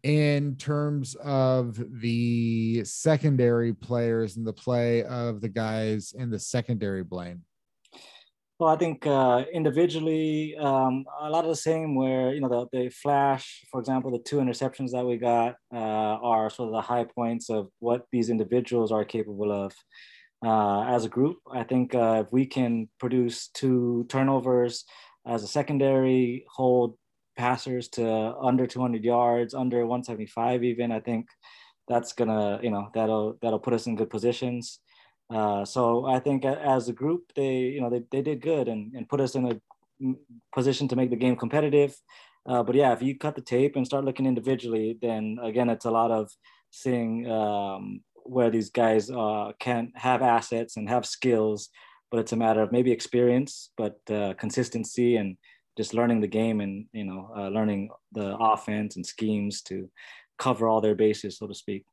[0.04, 7.04] in terms of the secondary players and the play of the guys in the secondary
[7.04, 7.41] Blane?
[8.60, 11.95] Well, I think uh, individually, um, a lot of the same.
[11.95, 15.78] Where you know the, the flash, for example, the two interceptions that we got uh,
[15.78, 19.73] are sort of the high points of what these individuals are capable of
[20.43, 21.38] uh, as a group.
[21.51, 24.86] I think uh, if we can produce two turnovers
[25.25, 26.97] as a secondary, hold
[27.38, 31.27] passers to under 200 yards, under 175 even, I think
[31.88, 34.79] that's gonna, you know, that'll that'll put us in good positions.
[35.29, 38.93] Uh, so I think as a group, they, you know, they, they did good and,
[38.93, 40.15] and put us in a
[40.53, 41.95] position to make the game competitive.
[42.45, 45.86] Uh, but yeah, if you cut the tape and start looking individually, then again, it's
[45.86, 46.29] a lot of
[46.71, 51.69] seeing um, where these guys uh, can have assets and have skills,
[52.12, 55.38] but it's a matter of maybe experience, but uh, consistency and
[55.77, 59.89] just learning the game and you know uh, learning the offense and schemes to
[60.38, 61.86] cover all their bases, so to speak.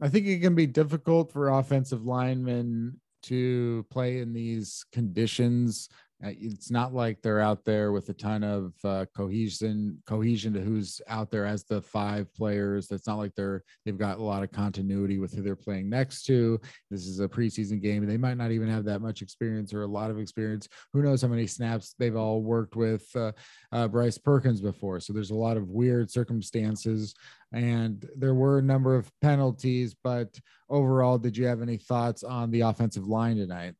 [0.00, 5.88] I think it can be difficult for offensive linemen to play in these conditions
[6.20, 11.00] it's not like they're out there with a ton of uh, cohesion cohesion to who's
[11.08, 12.90] out there as the five players.
[12.90, 16.24] It's not like they're they've got a lot of continuity with who they're playing next
[16.24, 16.58] to.
[16.90, 19.86] This is a preseason game they might not even have that much experience or a
[19.86, 20.68] lot of experience.
[20.94, 23.32] Who knows how many snaps they've all worked with uh,
[23.72, 25.00] uh bryce perkins before.
[25.00, 27.14] So there's a lot of weird circumstances
[27.52, 30.28] and there were a number of penalties but
[30.68, 33.74] overall did you have any thoughts on the offensive line tonight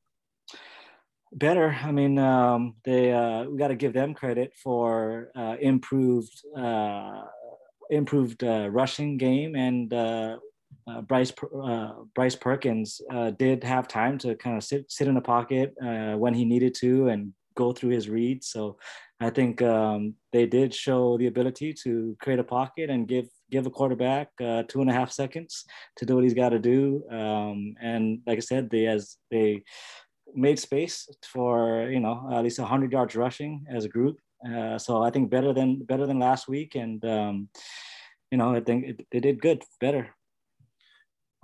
[1.36, 1.76] better.
[1.82, 7.22] I mean, um, they uh, we got to give them credit for uh, improved uh,
[7.90, 10.38] improved uh, rushing game, and uh,
[10.88, 11.32] uh, Bryce
[12.14, 13.00] Bryce Perkins
[13.38, 15.74] did have time to kind of sit sit in the pocket
[16.18, 18.48] when he needed to and go through his reads.
[18.48, 18.78] So
[19.18, 23.66] I think um, they did show the ability to create a pocket and give give
[23.66, 25.64] a quarterback two and a half seconds
[25.96, 27.04] to do what he's got to do.
[27.10, 29.62] Um, and like I said, they as they
[30.34, 34.18] made space for you know at least 100 yards rushing as a group.
[34.46, 37.48] Uh, so I think better than better than last week, and um,
[38.30, 40.14] you know I think it, they did good, better.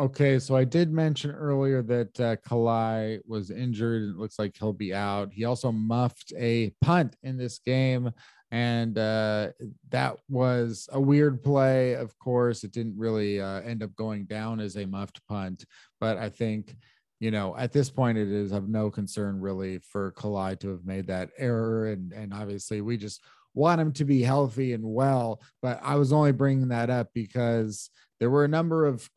[0.00, 4.02] Okay, so I did mention earlier that uh, Calais was injured.
[4.02, 5.32] It looks like he'll be out.
[5.32, 8.10] He also muffed a punt in this game,
[8.50, 9.50] and uh,
[9.90, 11.92] that was a weird play.
[11.92, 15.64] Of course, it didn't really uh, end up going down as a muffed punt,
[16.00, 16.74] but I think
[17.22, 20.85] you know, at this point, it is of no concern really for Calais to have
[20.85, 21.92] made that error.
[21.92, 23.22] And, and obviously, we just
[23.54, 25.40] want him to be healthy and well.
[25.62, 29.08] But I was only bringing that up because there were a number of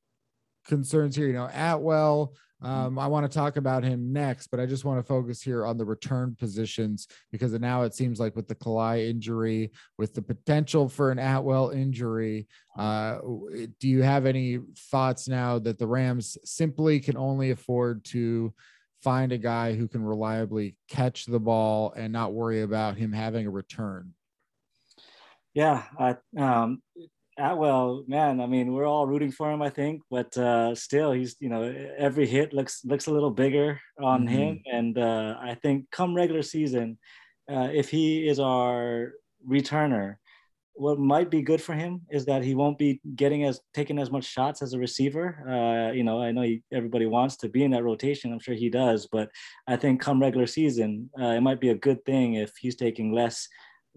[0.67, 1.25] concerns here.
[1.25, 2.35] You know, Atwell.
[2.65, 5.67] Um, I want to talk about him next, but I just want to focus here
[5.67, 10.23] on the return positions because now it seems like with the Calais injury, with the
[10.23, 13.19] potential for an Atwell injury, uh,
[13.79, 14.57] do you have any
[14.89, 18.51] thoughts now that the Rams simply can only afford to
[19.03, 23.45] find a guy who can reliably catch the ball and not worry about him having
[23.45, 24.11] a return?
[25.53, 26.81] Yeah, I, um,
[27.37, 31.35] Atwell, man, I mean, we're all rooting for him, I think, but uh, still, he's
[31.39, 31.63] you know
[31.97, 34.35] every hit looks looks a little bigger on mm-hmm.
[34.35, 36.97] him, and uh, I think come regular season,
[37.51, 39.13] uh, if he is our
[39.47, 40.15] returner,
[40.75, 44.11] what might be good for him is that he won't be getting as taking as
[44.11, 45.27] much shots as a receiver.
[45.47, 48.31] Uh, you know, I know he, everybody wants to be in that rotation.
[48.31, 49.29] I'm sure he does, but
[49.67, 53.13] I think come regular season, uh, it might be a good thing if he's taking
[53.13, 53.47] less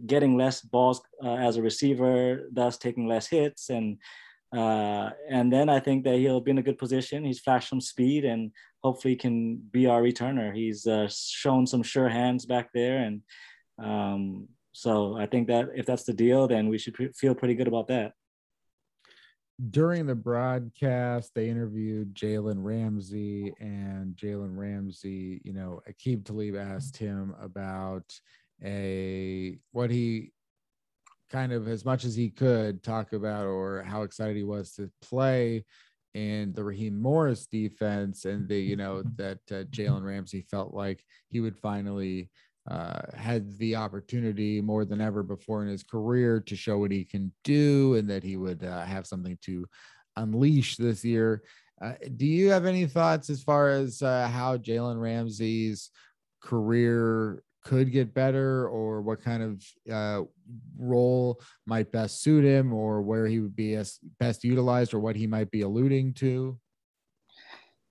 [0.07, 3.71] getting less balls uh, as a receiver, thus taking less hits.
[3.71, 3.99] And
[4.57, 7.25] uh, and then I think that he'll be in a good position.
[7.25, 8.51] He's flashed some speed and
[8.83, 10.55] hopefully can be our returner.
[10.55, 12.99] He's uh, shown some sure hands back there.
[12.99, 13.23] And
[13.79, 17.55] um, so I think that if that's the deal, then we should pre- feel pretty
[17.55, 18.13] good about that.
[19.71, 26.97] During the broadcast, they interviewed Jalen Ramsey, and Jalen Ramsey, you know, Aqib Talib asked
[26.97, 28.05] him about
[28.65, 30.33] a what he
[31.31, 34.91] kind of as much as he could talk about or how excited he was to
[35.03, 35.65] play
[36.15, 41.05] in the Raheem Morris defense and the you know that uh, Jalen Ramsey felt like
[41.29, 42.31] he would finally
[42.71, 47.05] uh, had the opportunity more than ever before in his career to show what he
[47.05, 49.65] can do and that he would uh, have something to
[50.17, 51.43] unleash this year.
[51.81, 55.91] Uh, do you have any thoughts as far as uh, how Jalen Ramsey's
[56.43, 60.23] career could get better or what kind of uh,
[60.79, 63.81] role might best suit him or where he would be
[64.19, 66.59] best utilized or what he might be alluding to?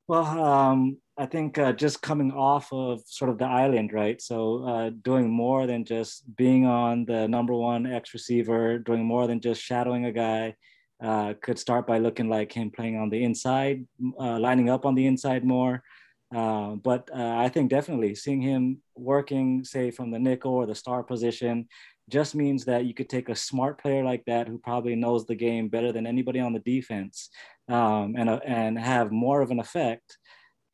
[0.07, 4.21] Well, um, I think uh, just coming off of sort of the island, right?
[4.21, 9.27] So uh, doing more than just being on the number one X receiver, doing more
[9.27, 10.55] than just shadowing a guy,
[11.03, 13.85] uh, could start by looking like him playing on the inside,
[14.19, 15.83] uh, lining up on the inside more.
[16.35, 20.75] Uh, but uh, I think definitely seeing him working, say, from the nickel or the
[20.75, 21.67] star position,
[22.09, 25.35] just means that you could take a smart player like that who probably knows the
[25.35, 27.29] game better than anybody on the defense
[27.69, 30.17] um, and, uh, and have more of an effect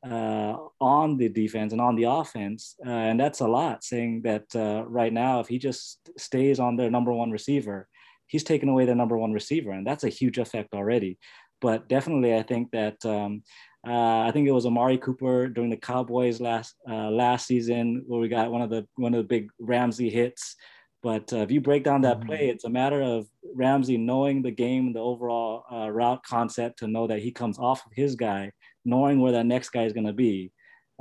[0.08, 2.76] uh, on the defense and on the offense.
[2.86, 6.76] Uh, and that's a lot saying that uh, right now, if he just stays on
[6.76, 7.88] their number one receiver,
[8.26, 9.72] he's taken away their number one receiver.
[9.72, 11.18] And that's a huge effect already.
[11.60, 13.42] But definitely, I think that um,
[13.86, 18.20] uh, I think it was Amari Cooper during the Cowboys last uh, last season where
[18.20, 20.56] we got one of the one of the big Ramsey hits.
[21.02, 22.28] But uh, if you break down that mm-hmm.
[22.28, 26.86] play, it's a matter of Ramsey knowing the game, the overall uh, route concept, to
[26.86, 28.52] know that he comes off of his guy,
[28.86, 30.50] knowing where that next guy is going to be,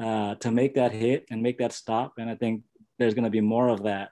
[0.02, 2.14] uh, to make that hit and make that stop.
[2.18, 2.64] And I think
[3.00, 4.10] there's going to be more of that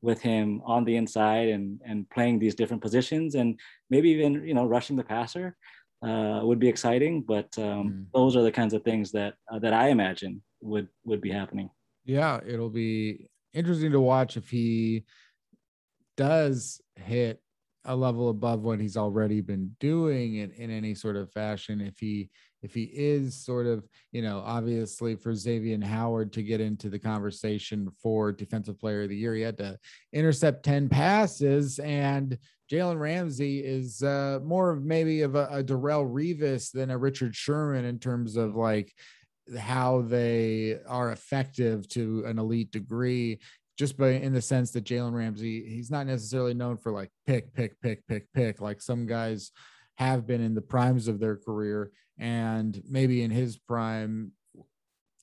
[0.00, 3.58] with him on the inside and and playing these different positions and
[3.88, 5.56] maybe even you know rushing the passer
[6.02, 7.22] uh, would be exciting.
[7.22, 8.06] But um, mm.
[8.14, 11.70] those are the kinds of things that uh, that I imagine would would be happening.
[12.04, 15.04] Yeah, it'll be interesting to watch if he
[16.16, 17.40] does hit
[17.84, 21.80] a level above what he's already been doing in, in any sort of fashion.
[21.80, 22.30] If he
[22.62, 26.98] if he is sort of you know obviously for Xavien Howard to get into the
[26.98, 29.78] conversation for defensive player of the year he had to
[30.12, 32.38] intercept 10 passes and
[32.70, 37.34] Jalen Ramsey is uh, more of maybe of a, a Darrelle Revis than a Richard
[37.34, 38.94] Sherman in terms of like
[39.58, 43.40] how they are effective to an elite degree
[43.78, 47.54] just by in the sense that Jalen Ramsey, he's not necessarily known for like pick,
[47.54, 49.50] pick, pick, pick, pick, like some guys
[49.96, 51.90] have been in the primes of their career.
[52.18, 54.32] And maybe in his prime,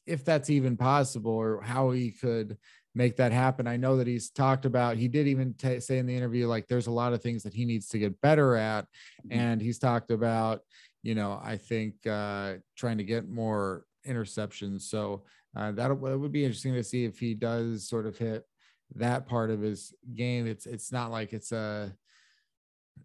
[0.06, 2.58] if that's even possible, or how he could
[2.95, 3.68] make that happen.
[3.68, 6.68] I know that he's talked about, he did even t- say in the interview, like
[6.68, 8.86] there's a lot of things that he needs to get better at.
[9.26, 9.39] Mm-hmm.
[9.39, 10.62] And he's talked about,
[11.04, 14.82] you know, I think uh, trying to get more interceptions.
[14.82, 15.24] So
[15.56, 18.45] uh, that would be interesting to see if he does sort of hit
[18.95, 20.47] that part of his game.
[20.47, 21.93] It's it's not like it's a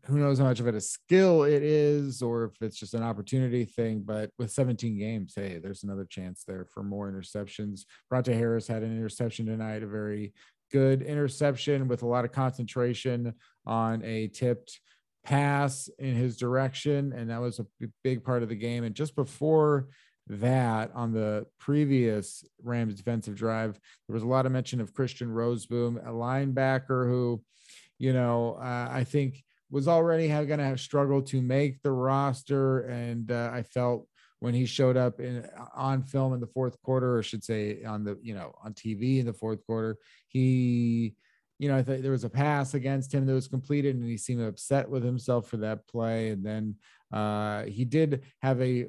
[0.06, 3.02] who knows how much of it a skill it is or if it's just an
[3.02, 4.02] opportunity thing.
[4.04, 7.82] But with 17 games, hey, there's another chance there for more interceptions.
[8.12, 10.34] Brontae Harris had an interception tonight, a very
[10.72, 13.34] good interception with a lot of concentration
[13.66, 14.80] on a tipped
[15.24, 17.12] pass in his direction.
[17.12, 17.66] And that was a
[18.02, 18.84] big part of the game.
[18.84, 19.88] And just before
[20.28, 25.28] that on the previous Rams defensive drive, there was a lot of mention of Christian
[25.28, 27.42] Rozeboom, a linebacker who,
[27.98, 32.80] you know, uh, I think was already going to have struggled to make the roster.
[32.82, 34.06] And uh, I felt
[34.40, 38.04] when he showed up in on film in the fourth quarter, or should say on
[38.04, 39.98] the, you know, on TV in the fourth quarter,
[40.28, 41.14] he,
[41.58, 44.16] you know, I thought there was a pass against him that was completed and he
[44.16, 46.28] seemed upset with himself for that play.
[46.28, 46.76] And then
[47.12, 48.86] uh, he did have a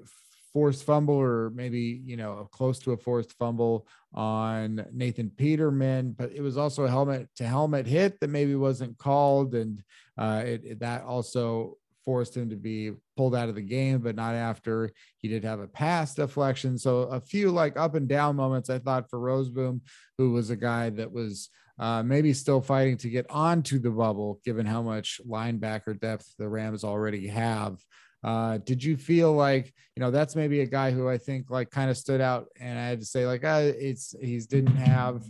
[0.56, 6.32] forced fumble or maybe you know close to a forced fumble on Nathan Peterman, but
[6.32, 9.84] it was also a helmet to helmet hit that maybe wasn't called, and
[10.18, 11.76] uh, it, it, that also
[12.06, 14.92] forced him to be pulled out of the game, but not after
[15.22, 16.78] he did have a pass deflection.
[16.78, 19.82] So a few like up and down moments I thought for Rozeboom,
[20.18, 24.40] who was a guy that was uh, maybe still fighting to get onto the bubble,
[24.46, 27.78] given how much linebacker depth the Rams already have.
[28.26, 31.70] Uh, did you feel like you know that's maybe a guy who I think like
[31.70, 35.24] kind of stood out, and I had to say like uh, it's he's didn't have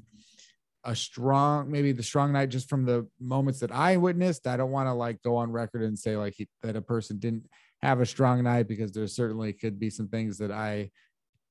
[0.85, 4.47] a strong maybe the strong night just from the moments that I witnessed.
[4.47, 7.19] I don't want to like go on record and say like he, that a person
[7.19, 7.49] didn't
[7.81, 10.89] have a strong night because there certainly could be some things that I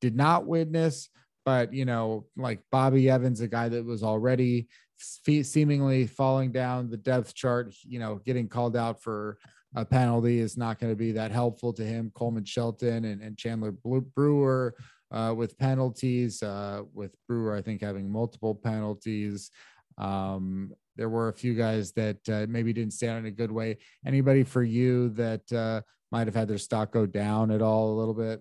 [0.01, 1.11] did not witness.
[1.45, 4.69] But you know, like Bobby Evans, a guy that was already
[4.99, 9.39] seemingly falling down the depth chart, you know, getting called out for
[9.77, 12.13] a penalty is not going to be that helpful to him.
[12.15, 14.75] Coleman Shelton and, and Chandler Brewer
[15.11, 19.51] uh, with penalties, uh, with Brewer, I think, having multiple penalties.
[19.99, 23.79] Um, there were a few guys that uh, maybe didn't stand in a good way.
[24.07, 25.81] Anybody for you that uh,
[26.13, 28.41] might have had their stock go down at all a little bit?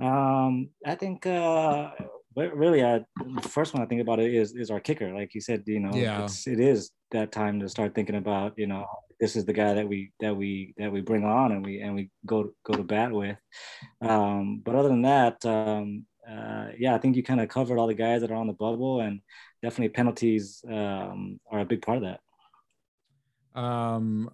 [0.00, 1.26] Um, I think
[2.36, 3.00] uh, really, uh,
[3.42, 5.12] the first one I think about it is is our kicker.
[5.12, 6.24] Like you said, you know, yeah.
[6.24, 8.86] it's, it is that time to start thinking about, you know,
[9.20, 11.94] this is the guy that we that we that we bring on and we and
[11.94, 13.36] we go go to bat with.
[14.00, 17.86] Um, but other than that, um, uh, yeah, I think you kind of covered all
[17.86, 19.20] the guys that are on the bubble, and
[19.62, 23.60] definitely penalties um, are a big part of that.
[23.60, 24.30] Um,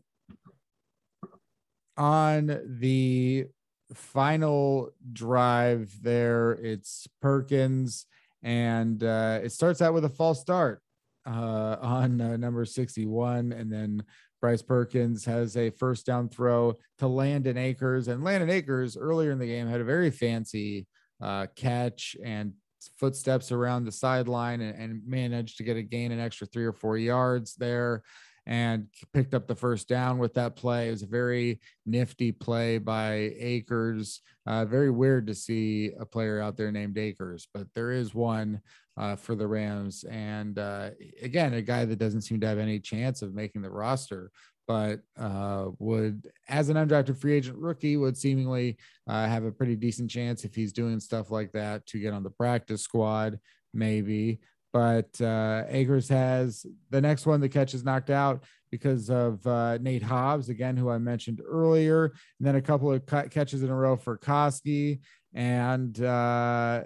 [1.96, 3.46] on the
[3.94, 8.06] final drive, there it's Perkins,
[8.42, 10.80] and uh, it starts out with a false start
[11.26, 14.02] uh, on uh, number 61, and then
[14.40, 19.38] Bryce Perkins has a first down throw to Landen Akers, and Landen Akers earlier in
[19.38, 20.86] the game had a very fancy
[21.20, 22.52] uh, catch and
[22.98, 26.72] footsteps around the sideline and, and, managed to get a gain an extra three or
[26.72, 28.02] four yards there
[28.48, 30.88] and picked up the first down with that play.
[30.88, 34.22] It was a very nifty play by Akers.
[34.46, 38.62] Uh, very weird to see a player out there named Akers, but there is one
[38.96, 40.02] uh, for the Rams.
[40.04, 40.90] And uh,
[41.22, 44.30] again, a guy that doesn't seem to have any chance of making the roster,
[44.66, 49.76] but uh, would, as an undrafted free agent rookie, would seemingly uh, have a pretty
[49.76, 53.38] decent chance if he's doing stuff like that to get on the practice squad,
[53.74, 54.40] maybe
[54.72, 57.40] but uh, Akers has the next one.
[57.40, 62.06] The catch is knocked out because of uh, Nate Hobbs again, who I mentioned earlier,
[62.38, 65.00] and then a couple of catches in a row for Koski
[65.34, 66.82] and uh,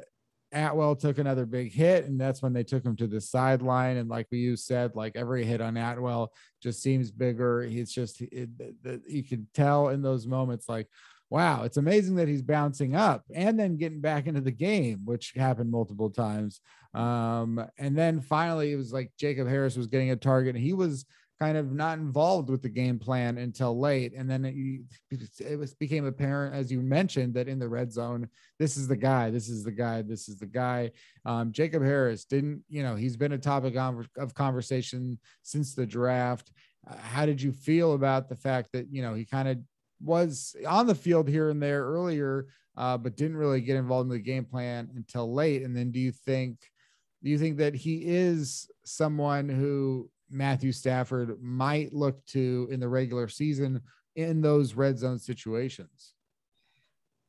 [0.53, 3.97] Atwell took another big hit, and that's when they took him to the sideline.
[3.97, 7.62] And like we you said, like every hit on Atwell just seems bigger.
[7.62, 8.51] He's just it,
[8.85, 10.89] it, you can tell in those moments, like
[11.33, 15.33] wow, it's amazing that he's bouncing up and then getting back into the game, which
[15.35, 16.61] happened multiple times.
[16.93, 20.57] Um, and then finally, it was like Jacob Harris was getting a target.
[20.57, 21.07] He was
[21.41, 24.12] kind of not involved with the game plan until late.
[24.14, 28.28] And then it, it was, became apparent, as you mentioned, that in the red zone,
[28.59, 30.91] this is the guy, this is the guy, this is the guy.
[31.24, 36.53] Um, Jacob Harris didn't, you know, he's been a topic of conversation since the draft.
[36.87, 39.57] Uh, how did you feel about the fact that, you know, he kind of
[40.03, 44.17] was on the field here and there earlier, uh, but didn't really get involved in
[44.17, 45.63] the game plan until late.
[45.63, 46.59] And then do you think
[47.23, 52.89] do you think that he is someone who Matthew Stafford might look to in the
[52.89, 53.81] regular season
[54.17, 56.15] in those red zone situations?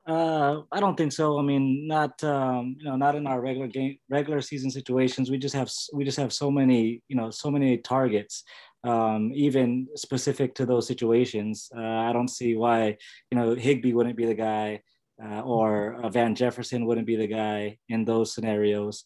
[0.06, 1.40] Uh, I don't think so.
[1.40, 5.32] I mean, not um, you know, not in our regular game, regular season situations.
[5.32, 8.44] We just have we just have so many you know so many targets,
[8.84, 11.70] um, even specific to those situations.
[11.76, 12.98] Uh, I don't see why
[13.32, 14.82] you know Higbee wouldn't be the guy,
[15.24, 19.04] uh, or uh, Van Jefferson wouldn't be the guy in those scenarios.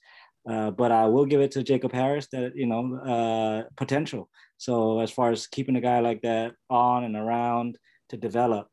[0.50, 4.30] Uh, but I will give it to Jacob Harris that you know uh, potential.
[4.58, 7.78] So as far as keeping a guy like that on and around
[8.10, 8.68] to develop,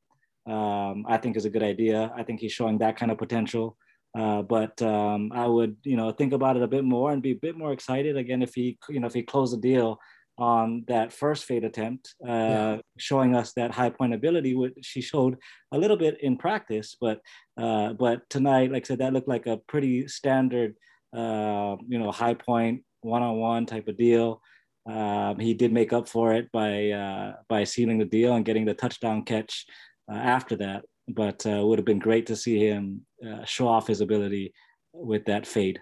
[0.47, 2.13] um, I think is a good idea.
[2.17, 3.77] I think he's showing that kind of potential.
[4.17, 7.33] Uh, but um, I would, you know, think about it a bit more and be
[7.33, 9.99] a bit more excited again if he, you know, if he closed the deal
[10.37, 12.79] on that first fade attempt, uh, yeah.
[12.99, 15.37] showing us that high point ability, which she showed
[15.73, 16.97] a little bit in practice.
[17.01, 17.21] But
[17.57, 20.75] uh, but tonight, like I said, that looked like a pretty standard,
[21.17, 24.41] uh, you know, high point one on one type of deal.
[24.87, 28.65] Um, he did make up for it by uh, by sealing the deal and getting
[28.65, 29.67] the touchdown catch
[30.11, 30.85] uh, after that.
[31.09, 34.53] But uh, would have been great to see him uh, show off his ability
[34.93, 35.81] with that fade.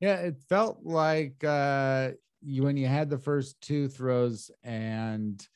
[0.00, 1.44] Yeah, it felt like
[2.44, 5.46] you when you had the first two throws and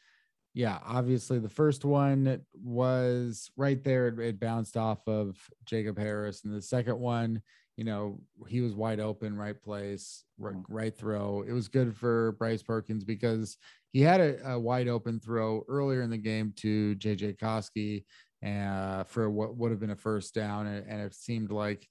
[0.54, 4.08] yeah, obviously the first one was right there.
[4.08, 5.36] It, it, bounced off of
[5.66, 7.42] Jacob Harris, and the second one,
[7.76, 8.18] you know,
[8.48, 10.64] he was wide open, right place, right, mm.
[10.68, 11.44] right throw.
[11.46, 13.56] It was good for Bryce Perkins because
[13.92, 18.04] he had a, a wide open throw earlier in the game to JJ Koski
[18.44, 21.86] uh, for what would have been a first down, and, and it seemed like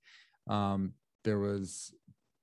[0.49, 0.91] um,
[1.23, 1.93] there was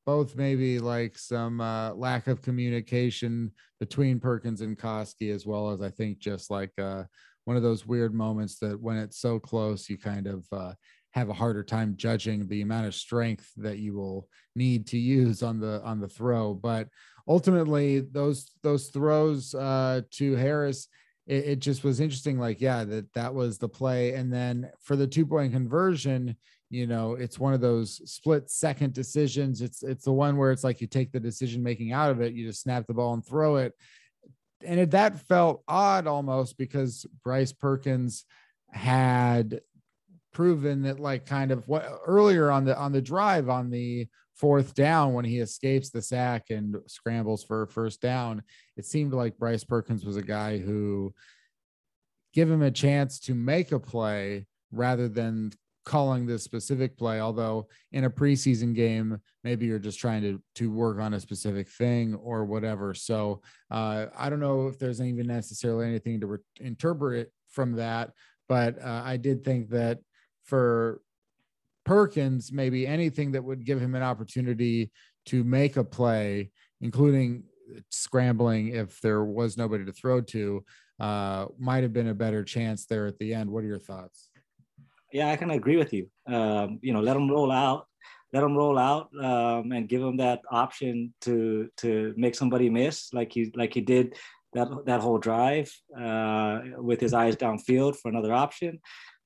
[0.07, 3.51] both maybe like some uh, lack of communication
[3.81, 7.05] between Perkins and Koski, as well as I think just like uh,
[7.45, 10.73] one of those weird moments that when it's so close, you kind of uh,
[11.13, 15.43] have a harder time judging the amount of strength that you will need to use
[15.43, 16.55] on the on the throw.
[16.55, 16.89] But
[17.27, 20.89] ultimately, those those throws uh, to Harris.
[21.27, 25.07] It, just was interesting, like yeah, that that was the play, and then for the
[25.07, 26.37] two point conversion,
[26.75, 29.63] you know it's one of those split second decisions.
[29.63, 32.35] It's it's the one where it's like you take the decision making out of it
[32.35, 33.73] you just snap the ball and throw it.
[34.65, 38.25] And it, that felt odd almost because Bryce Perkins
[38.71, 39.61] had
[40.33, 44.75] proven that like kind of what earlier on the on the drive on the fourth
[44.75, 48.43] down when he escapes the sack and scrambles for a first down
[48.77, 51.15] it seemed like Bryce Perkins was a guy who
[52.33, 55.53] give him a chance to make a play rather than
[55.85, 60.71] calling this specific play although in a preseason game maybe you're just trying to to
[60.71, 62.95] work on a specific thing or whatever.
[62.95, 68.11] So uh, i don't know if there's even necessarily anything to re- interpret from that
[68.49, 69.99] but uh, i did think that
[70.45, 71.01] for
[71.85, 74.91] perkins maybe anything that would give him an opportunity
[75.27, 77.45] to make a play including
[77.91, 80.65] scrambling if there was nobody to throw to
[81.01, 83.51] uh, might have been a better chance there at the end.
[83.51, 84.31] What are your thoughts
[85.15, 86.09] yeah, I can agree with you.
[86.27, 87.87] Um, you know, let them roll out,
[88.33, 93.15] let them roll out, um, and give them that option to to make somebody miss,
[93.15, 94.17] like he like he did
[94.55, 98.81] that that whole drive uh, with his eyes downfield for another option.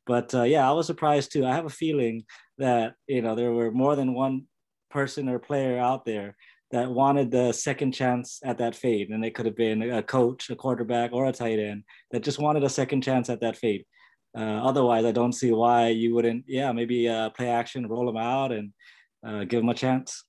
[0.06, 1.46] But uh, yeah, I was surprised too.
[1.46, 2.24] I have a feeling
[2.58, 4.42] that you know there were more than one
[4.90, 6.36] person or player out there
[6.70, 10.50] that wanted the second chance at that fade, and it could have been a coach,
[10.50, 13.86] a quarterback, or a tight end that just wanted a second chance at that fade.
[14.36, 16.44] Uh, otherwise, I don't see why you wouldn't.
[16.46, 18.72] Yeah, maybe uh, play action, roll them out, and
[19.26, 20.24] uh, give them a chance.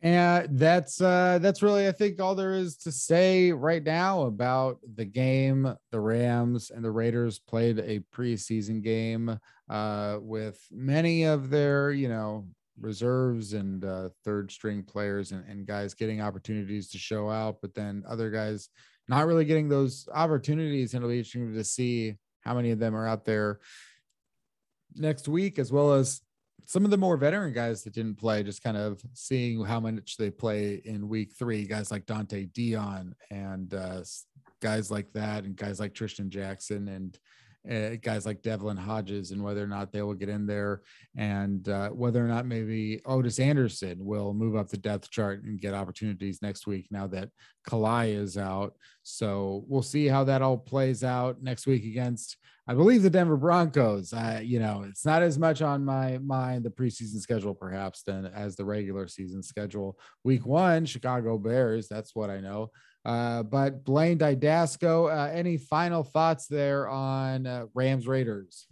[0.00, 4.78] And that's uh, that's really, I think, all there is to say right now about
[4.94, 5.74] the game.
[5.90, 9.38] The Rams and the Raiders played a preseason game
[9.68, 12.46] uh, with many of their, you know,
[12.80, 17.74] reserves and uh, third string players and, and guys getting opportunities to show out, but
[17.74, 18.68] then other guys
[19.08, 20.94] not really getting those opportunities.
[20.94, 23.60] And it'll be interesting to see how many of them are out there
[24.94, 26.20] next week, as well as
[26.66, 30.16] some of the more veteran guys that didn't play, just kind of seeing how much
[30.18, 31.64] they play in week three.
[31.64, 34.02] Guys like Dante Dion and uh,
[34.60, 37.18] guys like that, and guys like Trishton Jackson and
[37.70, 40.82] uh, guys like Devlin Hodges, and whether or not they will get in there,
[41.16, 45.60] and uh, whether or not maybe Otis Anderson will move up the depth chart and
[45.60, 47.30] get opportunities next week now that
[47.66, 48.74] Calais is out.
[49.02, 52.36] So we'll see how that all plays out next week against
[52.70, 54.12] I believe the Denver Broncos.
[54.12, 58.26] I, you know, it's not as much on my mind the preseason schedule perhaps than
[58.26, 59.98] as the regular season schedule.
[60.22, 61.88] Week one, Chicago Bears.
[61.88, 62.70] That's what I know.
[63.08, 68.66] Uh, but Blane Dydasco, uh, any final thoughts there on uh, Rams Raiders?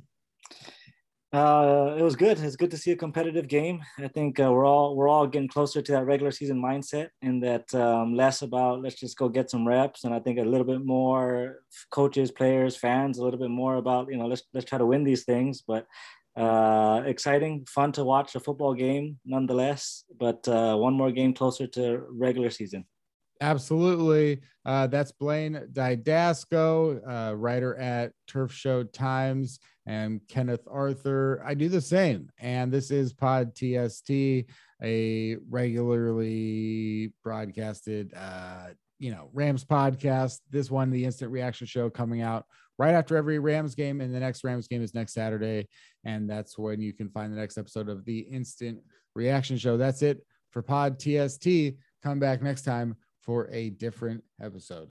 [1.33, 2.39] Uh, it was good.
[2.39, 3.81] It's good to see a competitive game.
[3.99, 7.43] I think uh, we're all we're all getting closer to that regular season mindset, and
[7.43, 10.67] that um, less about let's just go get some reps, and I think a little
[10.67, 14.77] bit more coaches, players, fans, a little bit more about you know let's let's try
[14.77, 15.63] to win these things.
[15.67, 15.87] But
[16.37, 20.05] uh, exciting, fun to watch a football game nonetheless.
[20.15, 22.85] But uh, one more game closer to regular season.
[23.41, 24.41] Absolutely.
[24.65, 31.43] Uh, that's Blane Dydasco, uh, writer at Turf Show Times, and Kenneth Arthur.
[31.45, 32.31] I do the same.
[32.39, 34.11] And this is Pod TST,
[34.83, 38.69] a regularly broadcasted, uh,
[38.99, 40.41] you know, Rams podcast.
[40.51, 42.47] This one, the instant reaction show, coming out
[42.79, 44.01] right after every Rams game.
[44.01, 45.69] And the next Rams game is next Saturday.
[46.05, 48.81] And that's when you can find the next episode of the instant
[49.15, 49.77] reaction show.
[49.77, 51.47] That's it for Pod TST.
[52.03, 52.97] Come back next time
[53.27, 54.85] for a different episode.